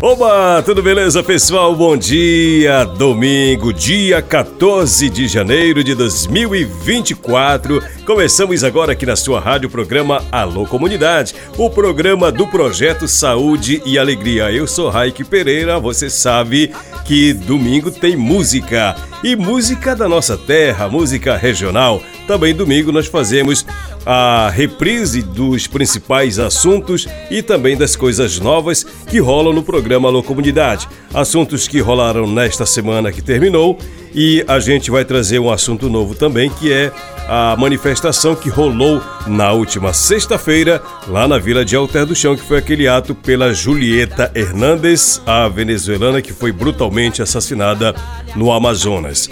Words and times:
Oba, 0.00 0.62
tudo 0.62 0.82
beleza, 0.82 1.22
pessoal? 1.22 1.74
Bom 1.74 1.96
dia! 1.96 2.84
Domingo, 2.84 3.72
dia 3.72 4.20
14 4.20 5.08
de 5.08 5.26
janeiro 5.26 5.82
de 5.82 5.94
2024. 5.94 7.82
Começamos 8.04 8.62
agora 8.62 8.92
aqui 8.92 9.06
na 9.06 9.16
sua 9.16 9.40
rádio 9.40 9.70
programa 9.70 10.22
Alô 10.30 10.66
Comunidade, 10.66 11.34
o 11.56 11.70
programa 11.70 12.30
do 12.30 12.46
projeto 12.46 13.08
Saúde 13.08 13.80
e 13.86 13.98
Alegria. 13.98 14.52
Eu 14.52 14.66
sou 14.66 14.90
Raik 14.90 15.24
Pereira, 15.24 15.80
você 15.80 16.10
sabe 16.10 16.74
que 17.06 17.32
domingo 17.32 17.90
tem 17.90 18.16
música 18.16 18.94
e 19.24 19.34
música 19.34 19.96
da 19.96 20.06
nossa 20.06 20.36
terra, 20.36 20.90
música 20.90 21.38
regional. 21.38 22.02
Também 22.26 22.54
domingo 22.54 22.90
nós 22.90 23.06
fazemos 23.06 23.64
a 24.04 24.50
reprise 24.50 25.22
dos 25.22 25.66
principais 25.66 26.38
assuntos 26.38 27.06
e 27.30 27.40
também 27.40 27.76
das 27.76 27.94
coisas 27.94 28.40
novas 28.40 28.84
que 29.08 29.18
rolam 29.18 29.52
no 29.52 29.62
programa 29.62 30.08
Alô 30.08 30.22
Comunidade. 30.22 30.88
Assuntos 31.14 31.68
que 31.68 31.80
rolaram 31.80 32.26
nesta 32.26 32.66
semana 32.66 33.12
que 33.12 33.22
terminou 33.22 33.78
e 34.14 34.44
a 34.48 34.58
gente 34.58 34.90
vai 34.90 35.04
trazer 35.04 35.38
um 35.38 35.50
assunto 35.50 35.88
novo 35.88 36.14
também 36.14 36.50
que 36.50 36.72
é 36.72 36.92
a 37.28 37.56
manifestação 37.58 38.34
que 38.34 38.48
rolou 38.48 39.00
na 39.26 39.52
última 39.52 39.92
sexta-feira 39.92 40.82
lá 41.08 41.26
na 41.26 41.38
Vila 41.38 41.64
de 41.64 41.76
Alter 41.76 42.06
do 42.06 42.14
Chão, 42.14 42.36
que 42.36 42.42
foi 42.42 42.58
aquele 42.58 42.88
ato 42.88 43.14
pela 43.14 43.52
Julieta 43.52 44.30
Hernandes, 44.34 45.20
a 45.26 45.48
venezuelana 45.48 46.22
que 46.22 46.32
foi 46.32 46.52
brutalmente 46.52 47.20
assassinada 47.20 47.94
no 48.34 48.52
Amazonas. 48.52 49.28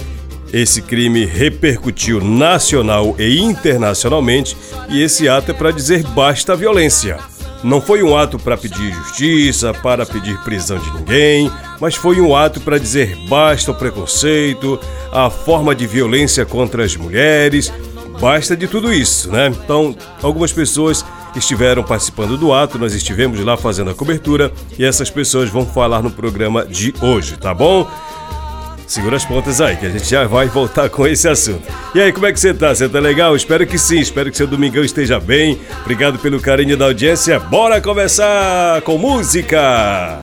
Esse 0.54 0.80
crime 0.80 1.24
repercutiu 1.24 2.20
nacional 2.20 3.16
e 3.18 3.40
internacionalmente 3.40 4.56
e 4.88 5.02
esse 5.02 5.28
ato 5.28 5.50
é 5.50 5.52
para 5.52 5.72
dizer 5.72 6.04
basta 6.10 6.52
à 6.52 6.54
violência. 6.54 7.18
Não 7.64 7.80
foi 7.80 8.04
um 8.04 8.16
ato 8.16 8.38
para 8.38 8.56
pedir 8.56 8.94
justiça, 8.94 9.74
para 9.74 10.06
pedir 10.06 10.38
prisão 10.44 10.78
de 10.78 10.92
ninguém, 10.92 11.50
mas 11.80 11.96
foi 11.96 12.20
um 12.20 12.36
ato 12.36 12.60
para 12.60 12.78
dizer 12.78 13.16
basta 13.28 13.72
ao 13.72 13.76
preconceito, 13.76 14.78
a 15.10 15.28
forma 15.28 15.74
de 15.74 15.88
violência 15.88 16.46
contra 16.46 16.84
as 16.84 16.94
mulheres, 16.94 17.72
basta 18.20 18.56
de 18.56 18.68
tudo 18.68 18.92
isso, 18.92 19.32
né? 19.32 19.48
Então, 19.48 19.96
algumas 20.22 20.52
pessoas 20.52 21.04
estiveram 21.34 21.82
participando 21.82 22.36
do 22.36 22.52
ato, 22.52 22.78
nós 22.78 22.94
estivemos 22.94 23.40
lá 23.40 23.56
fazendo 23.56 23.90
a 23.90 23.94
cobertura 23.94 24.52
e 24.78 24.84
essas 24.84 25.10
pessoas 25.10 25.50
vão 25.50 25.66
falar 25.66 26.00
no 26.00 26.12
programa 26.12 26.64
de 26.64 26.94
hoje, 27.02 27.36
tá 27.36 27.52
bom? 27.52 27.90
Segura 28.94 29.16
as 29.16 29.24
pontas 29.24 29.60
aí, 29.60 29.76
que 29.76 29.86
a 29.86 29.90
gente 29.90 30.08
já 30.08 30.24
vai 30.24 30.46
voltar 30.46 30.88
com 30.88 31.04
esse 31.04 31.26
assunto. 31.26 31.64
E 31.96 32.00
aí, 32.00 32.12
como 32.12 32.26
é 32.26 32.32
que 32.32 32.38
você 32.38 32.54
tá? 32.54 32.72
Você 32.72 32.88
tá 32.88 33.00
legal? 33.00 33.34
Espero 33.34 33.66
que 33.66 33.76
sim, 33.76 33.98
espero 33.98 34.30
que 34.30 34.36
seu 34.36 34.46
domingão 34.46 34.84
esteja 34.84 35.18
bem. 35.18 35.58
Obrigado 35.80 36.16
pelo 36.20 36.40
carinho 36.40 36.76
da 36.76 36.84
audiência. 36.84 37.40
Bora 37.40 37.80
começar 37.80 38.80
com 38.82 38.96
música! 38.96 40.22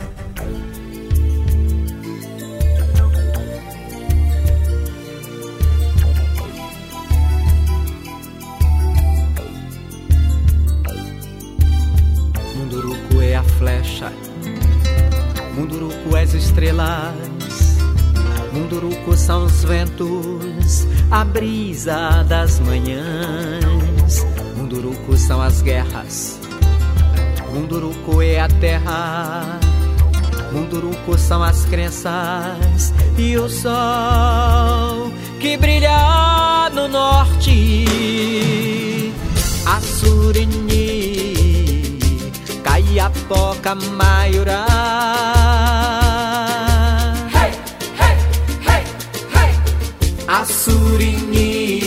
Munduruku 12.56 13.22
é 13.22 13.36
a 13.36 13.44
flecha, 13.44 14.14
Munduruku 15.58 16.16
é 16.16 16.24
as 16.24 16.34
estrelas, 16.34 17.31
Munduruku 18.54 19.16
são 19.16 19.46
os 19.46 19.64
ventos, 19.64 20.86
a 21.10 21.24
brisa 21.24 22.24
das 22.28 22.60
manhãs, 22.60 24.26
Munduruku 24.58 25.18
são 25.18 25.42
as 25.42 25.62
guerras, 25.62 26.38
Munduruku 27.54 28.22
é 28.22 28.42
a 28.42 28.50
terra, 28.50 29.58
Munduruku 30.52 31.18
são 31.18 31.42
as 31.42 31.64
crenças 31.66 32.94
e 33.18 33.38
o 33.38 33.48
sol 33.48 35.14
que 35.40 35.56
brilha 35.56 36.70
no 36.74 36.90
norte. 36.90 37.86
Assurini, 39.66 41.34
Kaiapoca, 42.64 43.76
Maiorá. 43.76 46.01
Assurini, 50.32 51.84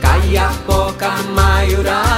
Kaiapoca, 0.00 1.10
Maiorá. 1.34 2.02
Ah, 2.04 2.11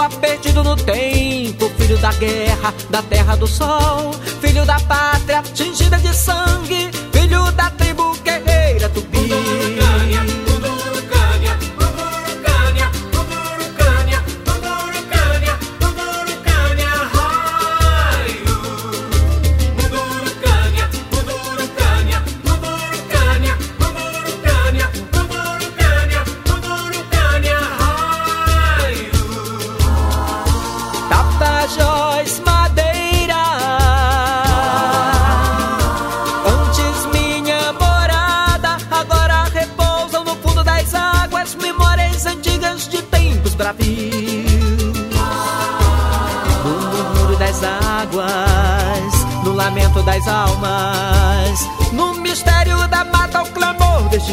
selva 0.00 0.08
perdido 0.08 0.64
no 0.64 0.76
tempo, 0.76 1.68
filho 1.76 1.98
da 1.98 2.12
guerra, 2.12 2.72
da 2.88 3.02
terra 3.02 3.36
do 3.36 3.46
sol, 3.46 4.12
filho 4.40 4.64
da 4.64 4.80
pátria 4.80 5.42
tingida 5.54 5.98
de 5.98 6.14
sangue, 6.14 6.90
filho 7.12 7.50
da 7.52 7.70
tribo 7.70 7.89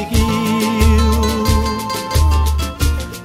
rio. 0.05 1.21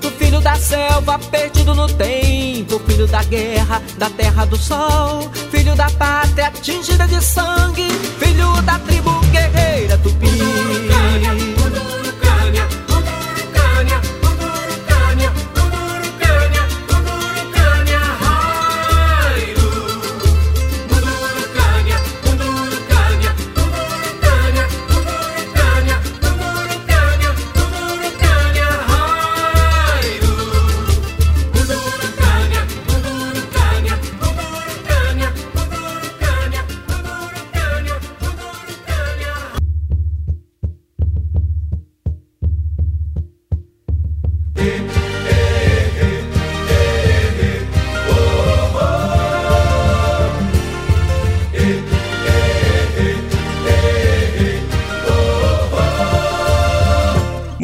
Do 0.01 0.11
filho 0.13 0.41
da 0.41 0.57
selva, 0.57 1.19
perdido 1.19 1.75
no 1.75 1.87
tempo. 1.87 2.79
Filho 2.87 3.07
da 3.07 3.23
guerra, 3.25 3.83
da 3.99 4.11
terra 4.11 4.45
do 4.45 4.57
sol. 4.57 5.31
Filho 5.51 5.75
da 5.75 5.91
pátria, 5.91 6.51
tingida 6.63 7.07
de 7.07 7.21
sangue. 7.23 7.89
Filho 8.19 8.63
da 8.63 8.79
tribo 8.81 9.11
guerreira 9.33 9.99
tupi. 9.99 10.31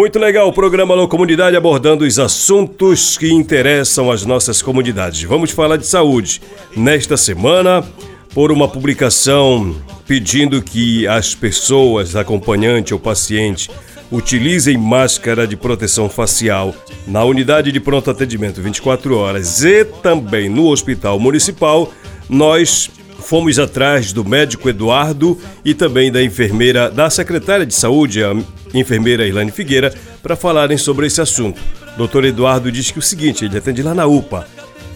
Muito 0.08 0.18
legal 0.20 0.48
o 0.48 0.52
programa 0.54 0.94
Alô 0.94 1.06
Comunidade 1.06 1.54
abordando 1.54 2.02
os 2.02 2.18
assuntos 2.18 3.18
que 3.18 3.30
interessam 3.30 4.10
as 4.10 4.24
nossas 4.24 4.62
comunidades. 4.62 5.22
Vamos 5.24 5.50
falar 5.50 5.76
de 5.76 5.86
saúde. 5.86 6.40
Nesta 6.74 7.14
semana, 7.14 7.84
por 8.32 8.50
uma 8.50 8.66
publicação 8.66 9.76
pedindo 10.06 10.62
que 10.62 11.06
as 11.06 11.34
pessoas, 11.34 12.16
acompanhante 12.16 12.94
ou 12.94 12.98
paciente, 12.98 13.70
utilizem 14.10 14.78
máscara 14.78 15.46
de 15.46 15.58
proteção 15.58 16.08
facial 16.08 16.74
na 17.06 17.22
unidade 17.22 17.70
de 17.70 17.78
pronto 17.78 18.10
atendimento 18.10 18.62
24 18.62 19.14
horas 19.14 19.62
e 19.62 19.84
também 19.84 20.48
no 20.48 20.68
hospital 20.68 21.20
municipal, 21.20 21.92
nós 22.30 22.90
fomos 23.28 23.58
atrás 23.58 24.10
do 24.10 24.24
médico 24.24 24.70
Eduardo 24.70 25.38
e 25.62 25.74
também 25.74 26.10
da 26.10 26.22
enfermeira 26.22 26.90
da 26.90 27.10
secretária 27.10 27.66
de 27.66 27.74
saúde, 27.74 28.24
a 28.24 28.34
enfermeira 28.72 29.26
Ilane 29.26 29.50
Figueira, 29.50 29.92
para 30.22 30.34
falarem 30.34 30.78
sobre 30.78 31.06
esse 31.06 31.20
assunto. 31.20 31.60
Doutor 31.94 32.24
Eduardo 32.24 32.72
diz 32.72 32.90
que 32.90 32.98
o 32.98 33.02
seguinte, 33.02 33.44
ele 33.44 33.58
atende 33.58 33.82
lá 33.82 33.94
na 33.94 34.06
UPA. 34.06 34.48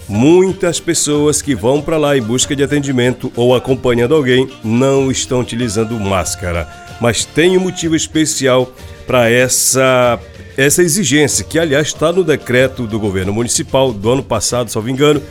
Muitas 0.09 0.81
pessoas 0.81 1.43
que 1.43 1.55
vão 1.55 1.83
para 1.83 1.99
lá 1.99 2.17
em 2.17 2.23
busca 2.23 2.57
de 2.57 2.63
atendimento 2.63 3.31
ou 3.37 3.55
acompanhando 3.55 4.15
alguém 4.15 4.49
não 4.65 5.11
estão 5.11 5.41
utilizando 5.41 6.01
máscara, 6.01 6.67
mas 7.03 7.27
tem 7.27 7.59
um 7.59 7.61
motivo 7.61 7.95
especial 7.95 8.73
para 9.07 9.29
essa 9.29 10.19
essa 10.57 10.83
exigência, 10.83 11.45
que 11.45 11.59
aliás 11.59 11.89
está 11.89 12.13
no 12.13 12.25
decreto 12.25 12.87
do 12.87 12.99
governo 12.99 13.33
municipal 13.33 13.93
do 13.93 14.11
ano 14.11 14.23
passado, 14.23 14.71
salvo 14.71 14.91
engano, 14.91 15.23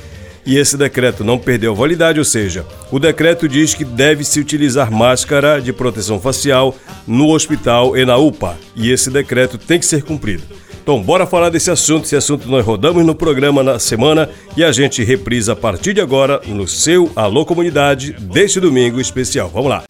e 0.46 0.58
esse 0.58 0.78
decreto 0.78 1.24
não 1.24 1.38
perdeu 1.38 1.76
validade, 1.76 2.20
ou 2.20 2.26
seja, 2.26 2.66
o 2.92 3.00
decreto 3.00 3.48
diz 3.48 3.74
que 3.74 3.86
deve-se 3.86 4.40
utilizar 4.40 4.92
máscara 4.92 5.62
de 5.62 5.72
proteção 5.72 6.20
facial 6.20 6.76
no 7.08 7.30
hospital 7.30 7.98
e 7.98 8.06
na 8.06 8.18
UPA, 8.18 8.58
e 8.76 8.92
esse 8.92 9.10
decreto 9.10 9.58
tem 9.58 9.80
que 9.80 9.86
ser 9.86 10.04
cumprido. 10.04 10.44
Então, 10.82 11.02
bora 11.02 11.28
falar 11.28 11.50
desse 11.50 11.70
assunto. 11.70 12.06
Esse 12.06 12.16
assunto 12.16 12.48
nós 12.48 12.66
rodamos 12.66 13.06
no 13.06 13.14
programa 13.14 13.62
na 13.62 13.78
semana 13.78 14.30
e 14.58 14.64
a 14.64 14.72
gente 14.72 15.04
reprisa 15.04 15.54
a 15.54 15.56
partir 15.56 15.94
de 15.94 16.02
agora 16.02 16.42
no 16.48 16.68
seu 16.68 17.12
Alô 17.16 17.46
Comunidade 17.46 18.14
deste 18.14 18.60
domingo 18.60 19.00
especial. 19.00 19.48
Vamos 19.50 19.70
lá. 19.70 19.84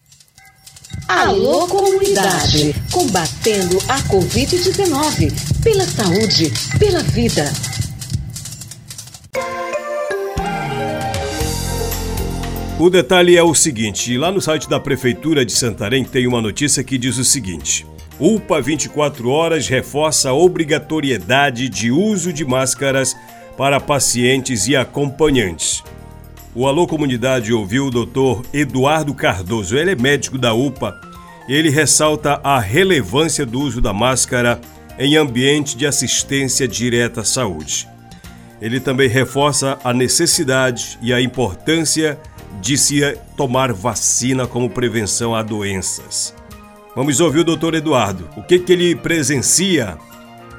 Alô 1.07 1.65
Comunidade, 1.68 2.75
combatendo 2.92 3.77
a 3.88 4.00
Covid-19, 4.03 5.31
pela 5.63 5.86
saúde, 5.86 6.51
pela 6.77 7.01
vida. 7.03 7.51
O 12.81 12.89
detalhe 12.89 13.38
é 13.38 13.44
o 13.44 13.54
seguinte: 13.54 14.18
lá 14.18 14.31
no 14.31 14.42
site 14.42 14.68
da 14.68 14.80
Prefeitura 14.80 15.45
de 15.45 15.51
Santarém 15.51 16.04
tem 16.04 16.25
uma 16.25 16.42
notícia 16.42 16.83
que 16.83 16.98
diz 16.98 17.19
o 17.19 17.24
seguinte. 17.24 17.86
UPA 18.19 18.60
24 18.60 19.29
Horas 19.29 19.67
reforça 19.67 20.29
a 20.29 20.34
obrigatoriedade 20.34 21.70
de 21.70 21.91
uso 21.91 22.34
de 22.34 22.44
máscaras 22.44 23.15
para 23.56 23.79
pacientes 23.79 24.67
e 24.67 24.75
acompanhantes. 24.75 25.84
O 26.56 26.65
Alô 26.65 26.88
Comunidade 26.88 27.53
ouviu 27.53 27.86
o 27.86 27.91
Dr. 27.91 28.48
Eduardo 28.51 29.13
Cardoso, 29.13 29.77
ele 29.77 29.91
é 29.91 29.96
médico 29.96 30.39
da 30.39 30.51
UPA. 30.51 31.00
Ele 31.48 31.70
ressalta 31.70 32.41
a 32.44 32.60
relevância 32.60 33.46
do 33.46 33.60
uso 33.60 33.79
da 33.79 33.94
máscara 33.94 34.60
em 34.98 35.17
ambiente 35.17 35.77
de 35.77 35.86
assistência 35.86 36.67
direta 36.67 37.22
à 37.22 37.24
saúde. 37.24 37.88
Ele 38.60 38.79
também 38.79 39.08
reforça 39.08 39.77
a 39.84 39.94
necessidade 39.94 40.98
e 41.00 41.13
a 41.13 41.22
importância 41.22 42.20
se 42.77 43.18
tomar 43.36 43.74
vacina 43.74 44.46
como 44.46 44.70
prevenção 44.70 45.36
a 45.36 45.41
doenças. 45.41 46.34
Vamos 46.96 47.20
ouvir 47.20 47.39
o 47.39 47.44
doutor 47.44 47.74
Eduardo. 47.74 48.27
O 48.36 48.44
que, 48.44 48.60
que 48.60 48.74
ele 48.74 48.96
presencia 48.96 49.98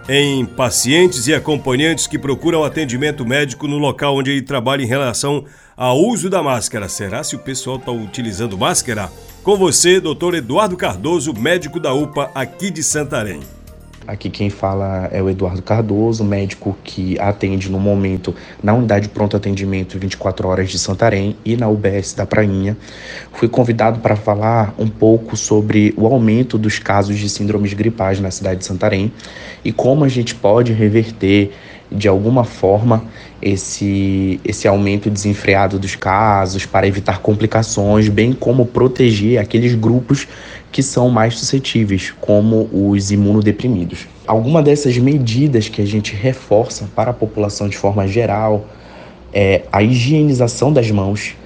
em 0.09 0.45
pacientes 0.45 1.27
e 1.27 1.35
acompanhantes 1.35 2.07
que 2.07 2.19
procuram 2.19 2.65
atendimento 2.65 3.25
médico 3.25 3.69
no 3.69 3.79
local 3.79 4.17
onde 4.17 4.31
ele 4.31 4.43
trabalha 4.43 4.83
em 4.83 4.87
relação 4.87 5.45
ao 5.77 5.99
uso 5.99 6.29
da 6.29 6.43
máscara. 6.43 6.89
Será 6.89 7.23
se 7.23 7.37
o 7.37 7.39
pessoal 7.39 7.77
está 7.77 7.93
utilizando 7.93 8.59
máscara? 8.59 9.11
Com 9.43 9.57
você, 9.57 10.01
doutor 10.01 10.35
Eduardo 10.35 10.77
Cardoso, 10.77 11.33
médico 11.33 11.81
da 11.81 11.93
UPA 11.93 12.31
aqui 12.35 12.71
de 12.71 12.83
Santarém. 12.83 13.41
Aqui 14.07 14.29
quem 14.29 14.51
fala 14.51 15.09
é 15.13 15.23
o 15.23 15.31
Eduardo 15.31 15.63
Cardoso, 15.63 16.25
médico 16.25 16.77
que 16.83 17.19
atende 17.21 17.71
no 17.71 17.79
momento 17.79 18.35
na 18.63 18.75
unidade 18.75 19.07
de 19.07 19.15
pronto 19.15 19.37
atendimento 19.37 19.99
24 19.99 20.49
horas 20.49 20.71
de 20.71 20.79
Santarém 20.79 21.37
e 21.45 21.57
na 21.57 21.69
UBS 21.69 22.13
da 22.13 22.27
Prainha. 22.27 22.77
Fui 23.33 23.49
convidado 23.49 24.01
para 24.01 24.17
falar 24.17 24.75
um 24.77 24.89
pouco 24.89 25.37
sobre 25.37 25.95
o 25.97 26.07
aumento 26.07 26.59
dos 26.59 26.81
casos 26.81 27.17
de 27.17 27.29
síndromes 27.29 27.73
gripais 27.75 28.19
na 28.19 28.31
cidade 28.31 28.61
de 28.61 28.67
Santarém 28.67 29.13
e 29.65 29.71
como 29.73 30.05
a 30.05 30.09
gente 30.09 30.35
pode 30.35 30.73
reverter 30.73 31.53
de 31.95 32.09
alguma 32.09 32.43
forma 32.43 33.05
esse, 33.41 34.41
esse 34.45 34.67
aumento 34.67 35.11
desenfreado 35.11 35.79
dos 35.79 35.95
casos 35.95 36.65
para 36.65 36.87
evitar 36.87 37.19
complicações, 37.21 38.09
bem 38.09 38.33
como 38.33 38.65
proteger 38.67 39.39
aqueles 39.39 39.75
grupos 39.75 40.27
que 40.73 40.83
são 40.83 41.11
mais 41.11 41.39
suscetíveis, 41.39 42.13
como 42.19 42.69
os 42.73 43.13
imunodeprimidos. 43.13 44.09
Alguma 44.27 44.63
dessas 44.63 44.97
medidas 44.97 45.69
que 45.69 45.83
a 45.83 45.87
gente 45.87 46.17
reforça 46.17 46.89
para 46.97 47.11
a 47.11 47.15
população 47.15 47.69
de 47.69 47.77
forma 47.77 48.09
geral 48.09 48.67
é 49.33 49.63
a 49.71 49.83
higienização 49.83 50.73
das 50.73 50.91
mãos. 50.91 51.37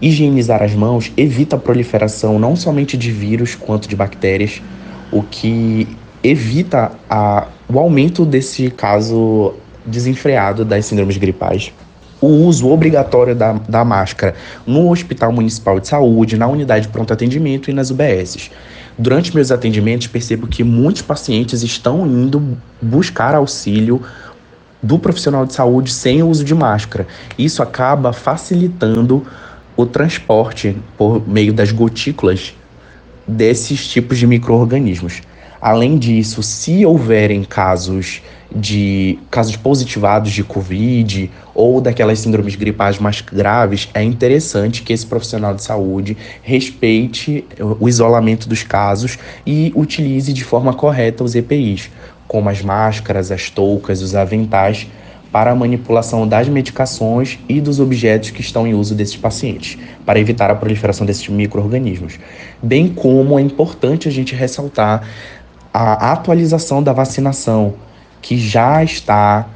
Higienizar 0.00 0.62
as 0.62 0.74
mãos 0.74 1.12
evita 1.16 1.56
a 1.56 1.58
proliferação 1.58 2.38
não 2.38 2.54
somente 2.54 2.96
de 2.96 3.10
vírus 3.10 3.56
quanto 3.56 3.88
de 3.88 3.96
bactérias, 3.96 4.62
o 5.10 5.22
que 5.22 5.88
evita 6.22 6.92
a, 7.10 7.48
o 7.68 7.78
aumento 7.78 8.24
desse 8.24 8.70
caso 8.70 9.54
desenfreado 9.84 10.64
das 10.64 10.86
síndromes 10.86 11.16
gripais. 11.16 11.72
O 12.20 12.28
uso 12.28 12.68
obrigatório 12.68 13.34
da, 13.34 13.52
da 13.52 13.84
máscara 13.84 14.34
no 14.66 14.90
Hospital 14.90 15.32
Municipal 15.32 15.78
de 15.80 15.88
Saúde, 15.88 16.36
na 16.36 16.46
unidade 16.46 16.86
de 16.86 16.92
pronto 16.92 17.12
atendimento 17.12 17.70
e 17.70 17.74
nas 17.74 17.90
UBSs. 17.90 18.50
Durante 18.98 19.34
meus 19.34 19.50
atendimentos, 19.50 20.06
percebo 20.06 20.46
que 20.46 20.64
muitos 20.64 21.02
pacientes 21.02 21.62
estão 21.62 22.06
indo 22.06 22.56
buscar 22.80 23.34
auxílio 23.34 24.00
do 24.82 24.98
profissional 24.98 25.44
de 25.44 25.52
saúde 25.52 25.92
sem 25.92 26.22
o 26.22 26.28
uso 26.28 26.44
de 26.44 26.54
máscara. 26.54 27.06
Isso 27.38 27.62
acaba 27.62 28.12
facilitando 28.12 29.26
o 29.76 29.84
transporte 29.84 30.76
por 30.96 31.26
meio 31.28 31.52
das 31.52 31.72
gotículas 31.72 32.54
desses 33.26 33.86
tipos 33.86 34.16
de 34.16 34.26
micro-organismos. 34.26 35.20
Além 35.60 35.98
disso, 35.98 36.42
se 36.42 36.84
houverem 36.84 37.42
casos 37.44 38.22
de 38.54 39.18
casos 39.30 39.56
positivados 39.56 40.32
de 40.32 40.44
Covid 40.44 41.30
ou 41.54 41.80
daquelas 41.80 42.20
síndromes 42.20 42.54
gripais 42.54 42.98
mais 42.98 43.20
graves, 43.20 43.88
é 43.92 44.02
interessante 44.02 44.82
que 44.82 44.92
esse 44.92 45.06
profissional 45.06 45.54
de 45.54 45.62
saúde 45.62 46.16
respeite 46.42 47.44
o 47.80 47.88
isolamento 47.88 48.48
dos 48.48 48.62
casos 48.62 49.18
e 49.46 49.72
utilize 49.74 50.32
de 50.32 50.44
forma 50.44 50.72
correta 50.72 51.24
os 51.24 51.34
EPIs, 51.34 51.90
como 52.28 52.48
as 52.48 52.62
máscaras, 52.62 53.30
as 53.30 53.50
toucas, 53.50 54.00
os 54.02 54.14
aventais, 54.14 54.86
para 55.36 55.50
a 55.50 55.54
manipulação 55.54 56.26
das 56.26 56.48
medicações 56.48 57.38
e 57.46 57.60
dos 57.60 57.78
objetos 57.78 58.30
que 58.30 58.40
estão 58.40 58.66
em 58.66 58.72
uso 58.72 58.94
desses 58.94 59.16
pacientes, 59.16 59.76
para 60.04 60.18
evitar 60.18 60.50
a 60.50 60.54
proliferação 60.54 61.04
desses 61.04 61.28
micro-organismos. 61.28 62.18
Bem 62.62 62.88
como 62.88 63.38
é 63.38 63.42
importante 63.42 64.08
a 64.08 64.10
gente 64.10 64.34
ressaltar 64.34 65.06
a 65.76 66.12
atualização 66.12 66.82
da 66.82 66.92
vacinação, 66.92 67.74
que 68.22 68.38
já 68.38 68.82
está 68.82 69.46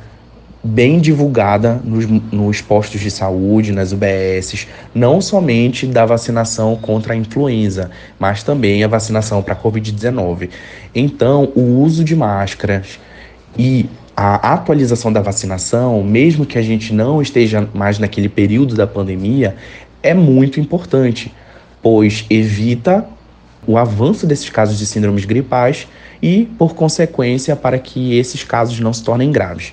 bem 0.62 1.00
divulgada 1.00 1.80
nos, 1.82 2.06
nos, 2.30 2.60
postos 2.60 3.00
de 3.00 3.10
saúde, 3.10 3.72
nas 3.72 3.92
UBSs, 3.92 4.68
não 4.94 5.18
somente 5.22 5.86
da 5.86 6.04
vacinação 6.04 6.76
contra 6.76 7.14
a 7.14 7.16
influenza, 7.16 7.90
mas 8.18 8.42
também 8.42 8.84
a 8.84 8.88
vacinação 8.88 9.42
para 9.42 9.54
a 9.54 9.56
Covid-19. 9.56 10.50
Então, 10.94 11.50
o 11.56 11.80
uso 11.80 12.04
de 12.04 12.14
máscaras 12.14 13.00
e 13.58 13.88
a 14.14 14.52
atualização 14.52 15.10
da 15.10 15.22
vacinação, 15.22 16.02
mesmo 16.04 16.44
que 16.44 16.58
a 16.58 16.62
gente 16.62 16.92
não 16.92 17.22
esteja 17.22 17.66
mais 17.72 17.98
naquele 17.98 18.28
período 18.28 18.74
da 18.74 18.86
pandemia, 18.86 19.56
é 20.02 20.12
muito 20.12 20.60
importante, 20.60 21.32
pois 21.82 22.26
evita 22.28 23.06
o 23.66 23.76
avanço 23.76 24.26
desses 24.26 24.48
casos 24.48 24.78
de 24.78 24.86
síndromes 24.86 25.24
gripais 25.24 25.86
e, 26.22 26.46
por 26.58 26.74
consequência, 26.74 27.54
para 27.54 27.78
que 27.78 28.16
esses 28.18 28.44
casos 28.44 28.80
não 28.80 28.92
se 28.92 29.02
tornem 29.02 29.30
graves. 29.30 29.72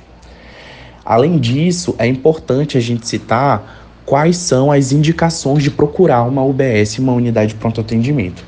Além 1.05 1.37
disso, 1.37 1.95
é 1.97 2.05
importante 2.05 2.77
a 2.77 2.81
gente 2.81 3.07
citar 3.07 3.85
quais 4.05 4.37
são 4.37 4.71
as 4.71 4.91
indicações 4.91 5.63
de 5.63 5.71
procurar 5.71 6.23
uma 6.23 6.43
UBS, 6.43 6.99
uma 6.99 7.13
unidade 7.13 7.53
de 7.53 7.55
pronto 7.55 7.81
atendimento. 7.81 8.43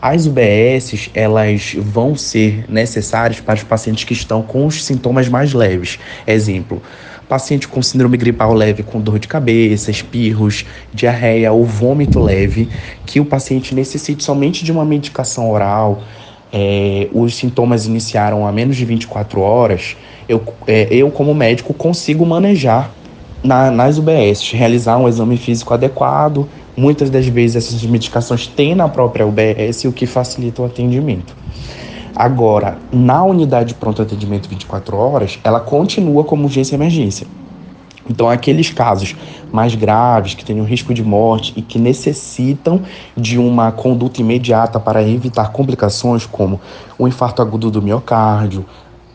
As 0.00 0.26
UBSs, 0.26 1.10
elas 1.12 1.74
vão 1.76 2.14
ser 2.14 2.64
necessárias 2.68 3.40
para 3.40 3.56
os 3.56 3.64
pacientes 3.64 4.04
que 4.04 4.12
estão 4.12 4.42
com 4.42 4.64
os 4.64 4.84
sintomas 4.84 5.28
mais 5.28 5.52
leves. 5.52 5.98
Exemplo, 6.24 6.80
paciente 7.28 7.68
com 7.68 7.82
síndrome 7.82 8.16
gripal 8.16 8.54
leve 8.54 8.82
com 8.82 9.00
dor 9.00 9.18
de 9.18 9.28
cabeça, 9.28 9.90
espirros, 9.90 10.64
diarreia 10.92 11.52
ou 11.52 11.64
vômito 11.64 12.18
leve, 12.18 12.68
que 13.04 13.20
o 13.20 13.24
paciente 13.24 13.74
necessite 13.74 14.24
somente 14.24 14.64
de 14.64 14.72
uma 14.72 14.84
medicação 14.84 15.50
oral, 15.50 16.02
é, 16.52 17.08
os 17.12 17.36
sintomas 17.36 17.86
iniciaram 17.86 18.46
há 18.46 18.52
menos 18.52 18.76
de 18.76 18.84
24 18.84 19.40
horas, 19.40 19.96
eu, 20.28 20.42
é, 20.66 20.88
eu 20.90 21.10
como 21.10 21.34
médico, 21.34 21.74
consigo 21.74 22.24
manejar 22.24 22.90
na, 23.42 23.70
nas 23.70 23.98
UBS, 23.98 24.50
realizar 24.52 24.96
um 24.96 25.08
exame 25.08 25.36
físico 25.36 25.72
adequado. 25.72 26.48
Muitas 26.76 27.10
das 27.10 27.26
vezes 27.26 27.56
essas 27.56 27.82
medicações 27.84 28.46
têm 28.46 28.74
na 28.74 28.88
própria 28.88 29.26
UBS, 29.26 29.84
o 29.84 29.92
que 29.92 30.06
facilita 30.06 30.62
o 30.62 30.64
atendimento. 30.64 31.34
Agora, 32.18 32.78
na 32.92 33.22
unidade 33.22 33.68
de 33.68 33.74
pronto 33.76 34.02
atendimento 34.02 34.48
24 34.48 34.96
horas, 34.96 35.38
ela 35.44 35.60
continua 35.60 36.24
como 36.24 36.46
urgência 36.46 36.74
e 36.74 36.76
emergência. 36.76 37.28
Então, 38.10 38.28
aqueles 38.28 38.70
casos 38.70 39.14
mais 39.52 39.76
graves, 39.76 40.34
que 40.34 40.44
têm 40.44 40.60
risco 40.64 40.92
de 40.92 41.04
morte 41.04 41.52
e 41.54 41.62
que 41.62 41.78
necessitam 41.78 42.82
de 43.16 43.38
uma 43.38 43.70
conduta 43.70 44.20
imediata 44.20 44.80
para 44.80 45.00
evitar 45.00 45.52
complicações 45.52 46.26
como 46.26 46.60
o 46.98 47.06
infarto 47.06 47.40
agudo 47.40 47.70
do 47.70 47.80
miocárdio, 47.80 48.66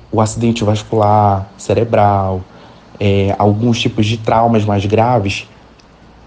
o 0.09 0.21
acidente 0.21 0.63
vascular 0.63 1.49
cerebral, 1.57 2.39
é, 2.97 3.35
alguns 3.37 3.81
tipos 3.81 4.05
de 4.05 4.15
traumas 4.15 4.63
mais 4.63 4.85
graves, 4.85 5.45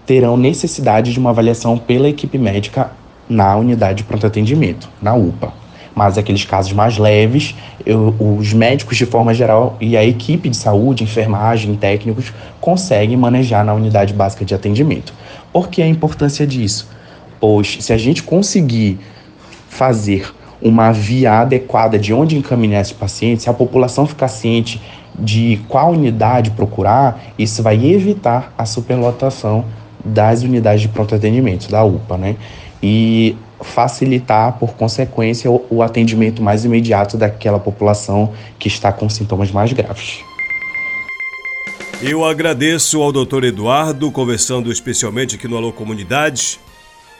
terão 0.05 0.37
necessidade 0.37 1.11
de 1.11 1.19
uma 1.19 1.31
avaliação 1.31 1.75
pela 1.75 2.07
equipe 2.07 2.37
médica 2.37 2.91
na 3.27 3.55
unidade 3.55 3.97
de 3.97 4.03
pronto 4.03 4.27
atendimento, 4.27 4.87
na 5.01 5.15
UPA 5.15 5.65
mas 5.97 6.15
aqueles 6.15 6.45
casos 6.45 6.73
mais 6.73 6.99
leves, 6.99 7.55
eu, 7.83 8.13
os 8.19 8.53
médicos 8.53 8.95
de 8.97 9.05
forma 9.07 9.33
geral 9.33 9.75
e 9.81 9.97
a 9.97 10.05
equipe 10.05 10.47
de 10.47 10.55
saúde, 10.55 11.03
enfermagem, 11.03 11.75
técnicos, 11.75 12.31
conseguem 12.61 13.17
manejar 13.17 13.65
na 13.65 13.73
unidade 13.73 14.13
básica 14.13 14.45
de 14.45 14.53
atendimento. 14.53 15.11
Por 15.51 15.69
que 15.69 15.81
a 15.81 15.87
importância 15.87 16.45
disso? 16.45 16.87
Pois 17.39 17.79
se 17.79 17.91
a 17.91 17.97
gente 17.97 18.21
conseguir 18.21 18.99
fazer 19.69 20.31
uma 20.61 20.91
via 20.91 21.39
adequada 21.39 21.97
de 21.97 22.13
onde 22.13 22.37
encaminhar 22.37 22.81
esses 22.81 22.93
pacientes, 22.93 23.45
se 23.45 23.49
a 23.49 23.53
população 23.53 24.05
ficar 24.05 24.27
ciente 24.27 24.79
de 25.17 25.59
qual 25.67 25.93
unidade 25.93 26.51
procurar, 26.51 27.19
isso 27.39 27.63
vai 27.63 27.83
evitar 27.83 28.53
a 28.55 28.67
superlotação 28.67 29.65
das 30.05 30.43
unidades 30.43 30.81
de 30.81 30.89
pronto 30.89 31.15
atendimento, 31.15 31.71
da 31.71 31.83
UPA, 31.83 32.17
né? 32.19 32.35
E 32.83 33.35
facilitar, 33.61 34.57
por 34.59 34.73
consequência, 34.73 35.49
o, 35.49 35.81
atendimento 35.81 36.41
mais 36.41 36.65
imediato 36.65 37.17
daquela 37.17 37.59
população 37.59 38.33
que 38.59 38.67
está 38.67 38.91
com 38.91 39.09
sintomas 39.09 39.51
mais 39.51 39.73
graves. 39.73 40.19
Eu 42.01 42.23
agradeço 42.23 43.01
ao 43.01 43.11
doutor 43.11 43.43
Eduardo, 43.43 44.11
conversando 44.11 44.71
especialmente 44.71 45.35
aqui 45.35 45.47
no 45.47 45.57
Alô 45.57 45.73
Comunidade, 45.73 46.59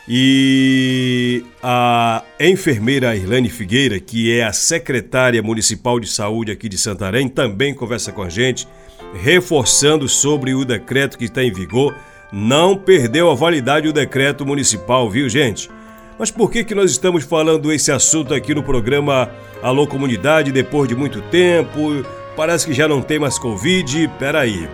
e 0.07 1.43
a 1.61 2.23
enfermeira 2.39 3.15
Irlane 3.15 3.49
Figueira, 3.49 3.99
que 3.99 4.31
é 4.31 4.45
a 4.45 4.53
secretária 4.53 5.41
municipal 5.43 5.99
de 5.99 6.07
saúde 6.07 6.51
aqui 6.51 6.69
de 6.69 6.77
Santarém, 6.77 7.27
também 7.27 7.73
conversa 7.73 8.11
com 8.11 8.21
a 8.21 8.29
gente, 8.29 8.67
reforçando 9.21 10.07
sobre 10.07 10.53
o 10.53 10.63
decreto 10.63 11.17
que 11.17 11.25
está 11.25 11.43
em 11.43 11.51
vigor. 11.51 11.93
Não 12.31 12.77
perdeu 12.77 13.29
a 13.29 13.35
validade 13.35 13.87
o 13.87 13.93
decreto 13.93 14.45
municipal, 14.45 15.09
viu, 15.09 15.27
gente? 15.27 15.69
Mas 16.19 16.31
por 16.31 16.49
que, 16.49 16.63
que 16.63 16.73
nós 16.73 16.89
estamos 16.89 17.23
falando 17.23 17.71
esse 17.71 17.91
assunto 17.91 18.33
aqui 18.33 18.55
no 18.55 18.63
programa 18.63 19.29
Alô 19.61 19.85
Comunidade 19.85 20.51
depois 20.51 20.89
de 20.89 20.95
muito 20.95 21.21
tempo? 21.21 22.03
Parece 22.35 22.65
que 22.65 22.73
já 22.73 22.87
não 22.87 23.03
tem 23.03 23.19
mais 23.19 23.37
Covid. 23.37 24.09
Peraí. 24.17 24.67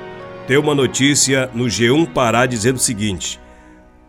Tem 0.48 0.58
uma 0.58 0.74
notícia 0.74 1.50
no 1.54 1.66
G1 1.66 2.14
Pará 2.14 2.46
dizendo 2.46 2.78
o 2.78 2.80
seguinte: 2.80 3.42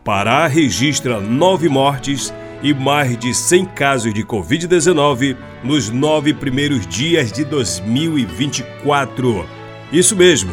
Pará 0.04 0.46
registra 0.46 1.20
nove 1.20 1.68
mortes 1.68 2.32
e 2.62 2.72
mais 2.72 3.18
de 3.18 3.34
100 3.34 3.64
casos 3.66 4.14
de 4.14 4.24
Covid-19 4.24 5.36
nos 5.64 5.90
nove 5.90 6.32
primeiros 6.32 6.86
dias 6.86 7.32
de 7.32 7.44
2024. 7.44 9.44
Isso 9.92 10.14
mesmo, 10.14 10.52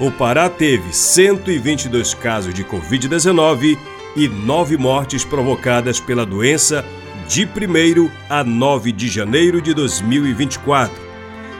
o 0.00 0.10
Pará 0.10 0.48
teve 0.48 0.94
122 0.94 2.14
casos 2.14 2.54
de 2.54 2.64
Covid-19 2.64 3.76
e 4.16 4.28
nove 4.28 4.76
mortes 4.76 5.24
provocadas 5.24 6.00
pela 6.00 6.26
doença 6.26 6.84
de 7.28 7.44
1 7.44 8.10
a 8.28 8.44
9 8.44 8.92
de 8.92 9.08
janeiro 9.08 9.60
de 9.60 9.72
2024. 9.72 10.94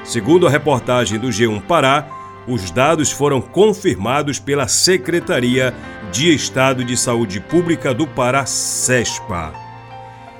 Segundo 0.04 0.47
a 0.47 0.50
reportagem 0.50 1.18
do 1.18 1.28
G1 1.28 1.62
Pará, 1.62 2.09
os 2.47 2.71
dados 2.71 3.11
foram 3.11 3.40
confirmados 3.40 4.38
pela 4.38 4.66
Secretaria 4.66 5.73
de 6.11 6.35
Estado 6.35 6.85
de 6.85 6.97
Saúde 6.97 7.40
Pública 7.40 7.94
do 7.94 8.06
Pará, 8.06 8.44
SESPA. 8.44 9.52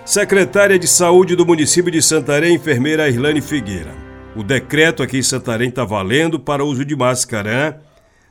Secretária 0.05 0.79
de 0.79 0.89
Saúde 0.89 1.37
do 1.37 1.47
município 1.47 1.93
de 1.93 2.03
Santarém, 2.03 2.57
enfermeira 2.57 3.09
Irlane 3.09 3.41
Figueira. 3.41 3.95
O 4.35 4.43
decreto 4.43 5.03
aqui 5.03 5.19
em 5.19 5.23
Santarém 5.23 5.69
está 5.69 5.85
valendo 5.85 6.41
para 6.41 6.65
uso 6.65 6.85
de 6.85 6.97
máscara 6.97 7.81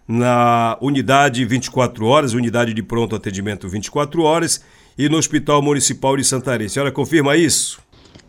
na 0.08 0.78
unidade 0.82 1.46
24 1.46 2.06
horas, 2.06 2.34
unidade 2.34 2.74
de 2.74 2.84
pronto 2.84 3.16
atendimento 3.16 3.70
24 3.70 4.24
horas, 4.24 4.64
e 4.98 5.08
no 5.08 5.18
Hospital 5.18 5.62
Municipal 5.62 6.18
de 6.18 6.24
Santarém. 6.24 6.68
A 6.68 6.70
senhora 6.70 6.92
confirma 6.92 7.38
isso? 7.38 7.82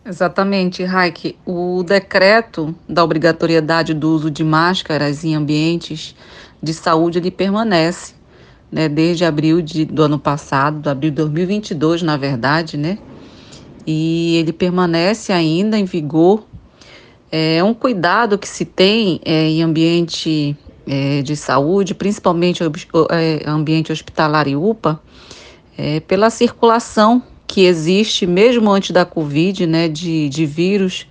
Exatamente, 0.04 0.82
Raik. 0.84 1.36
O 1.46 1.84
decreto 1.84 2.74
da 2.88 3.04
obrigatoriedade 3.04 3.94
do 3.94 4.10
uso 4.10 4.30
de 4.30 4.42
máscaras 4.42 5.24
em 5.24 5.34
ambientes 5.34 6.14
de 6.62 6.74
saúde 6.74 7.18
ele 7.18 7.30
permanece, 7.30 8.14
né, 8.70 8.88
desde 8.88 9.24
abril 9.24 9.60
de, 9.60 9.84
do 9.84 10.02
ano 10.02 10.18
passado, 10.18 10.80
do 10.80 10.90
abril 10.90 11.10
de 11.10 11.16
2022, 11.16 12.02
na 12.02 12.16
verdade, 12.16 12.76
né? 12.76 12.98
E 13.86 14.36
ele 14.36 14.52
permanece 14.52 15.32
ainda 15.32 15.76
em 15.76 15.84
vigor 15.84 16.46
É 17.30 17.62
um 17.64 17.74
cuidado 17.74 18.38
que 18.38 18.48
se 18.48 18.64
tem 18.64 19.20
é, 19.24 19.48
em 19.48 19.62
ambiente 19.62 20.56
é, 20.86 21.22
de 21.22 21.36
saúde, 21.36 21.94
principalmente 21.94 22.62
é, 23.10 23.48
ambiente 23.48 23.92
hospitalar 23.92 24.48
e 24.48 24.56
UPA, 24.56 25.00
é, 25.76 26.00
pela 26.00 26.30
circulação 26.30 27.22
que 27.46 27.64
existe, 27.64 28.26
mesmo 28.26 28.70
antes 28.70 28.90
da 28.90 29.04
Covid, 29.04 29.66
né, 29.66 29.88
de, 29.88 30.28
de 30.28 30.46
vírus 30.46 31.06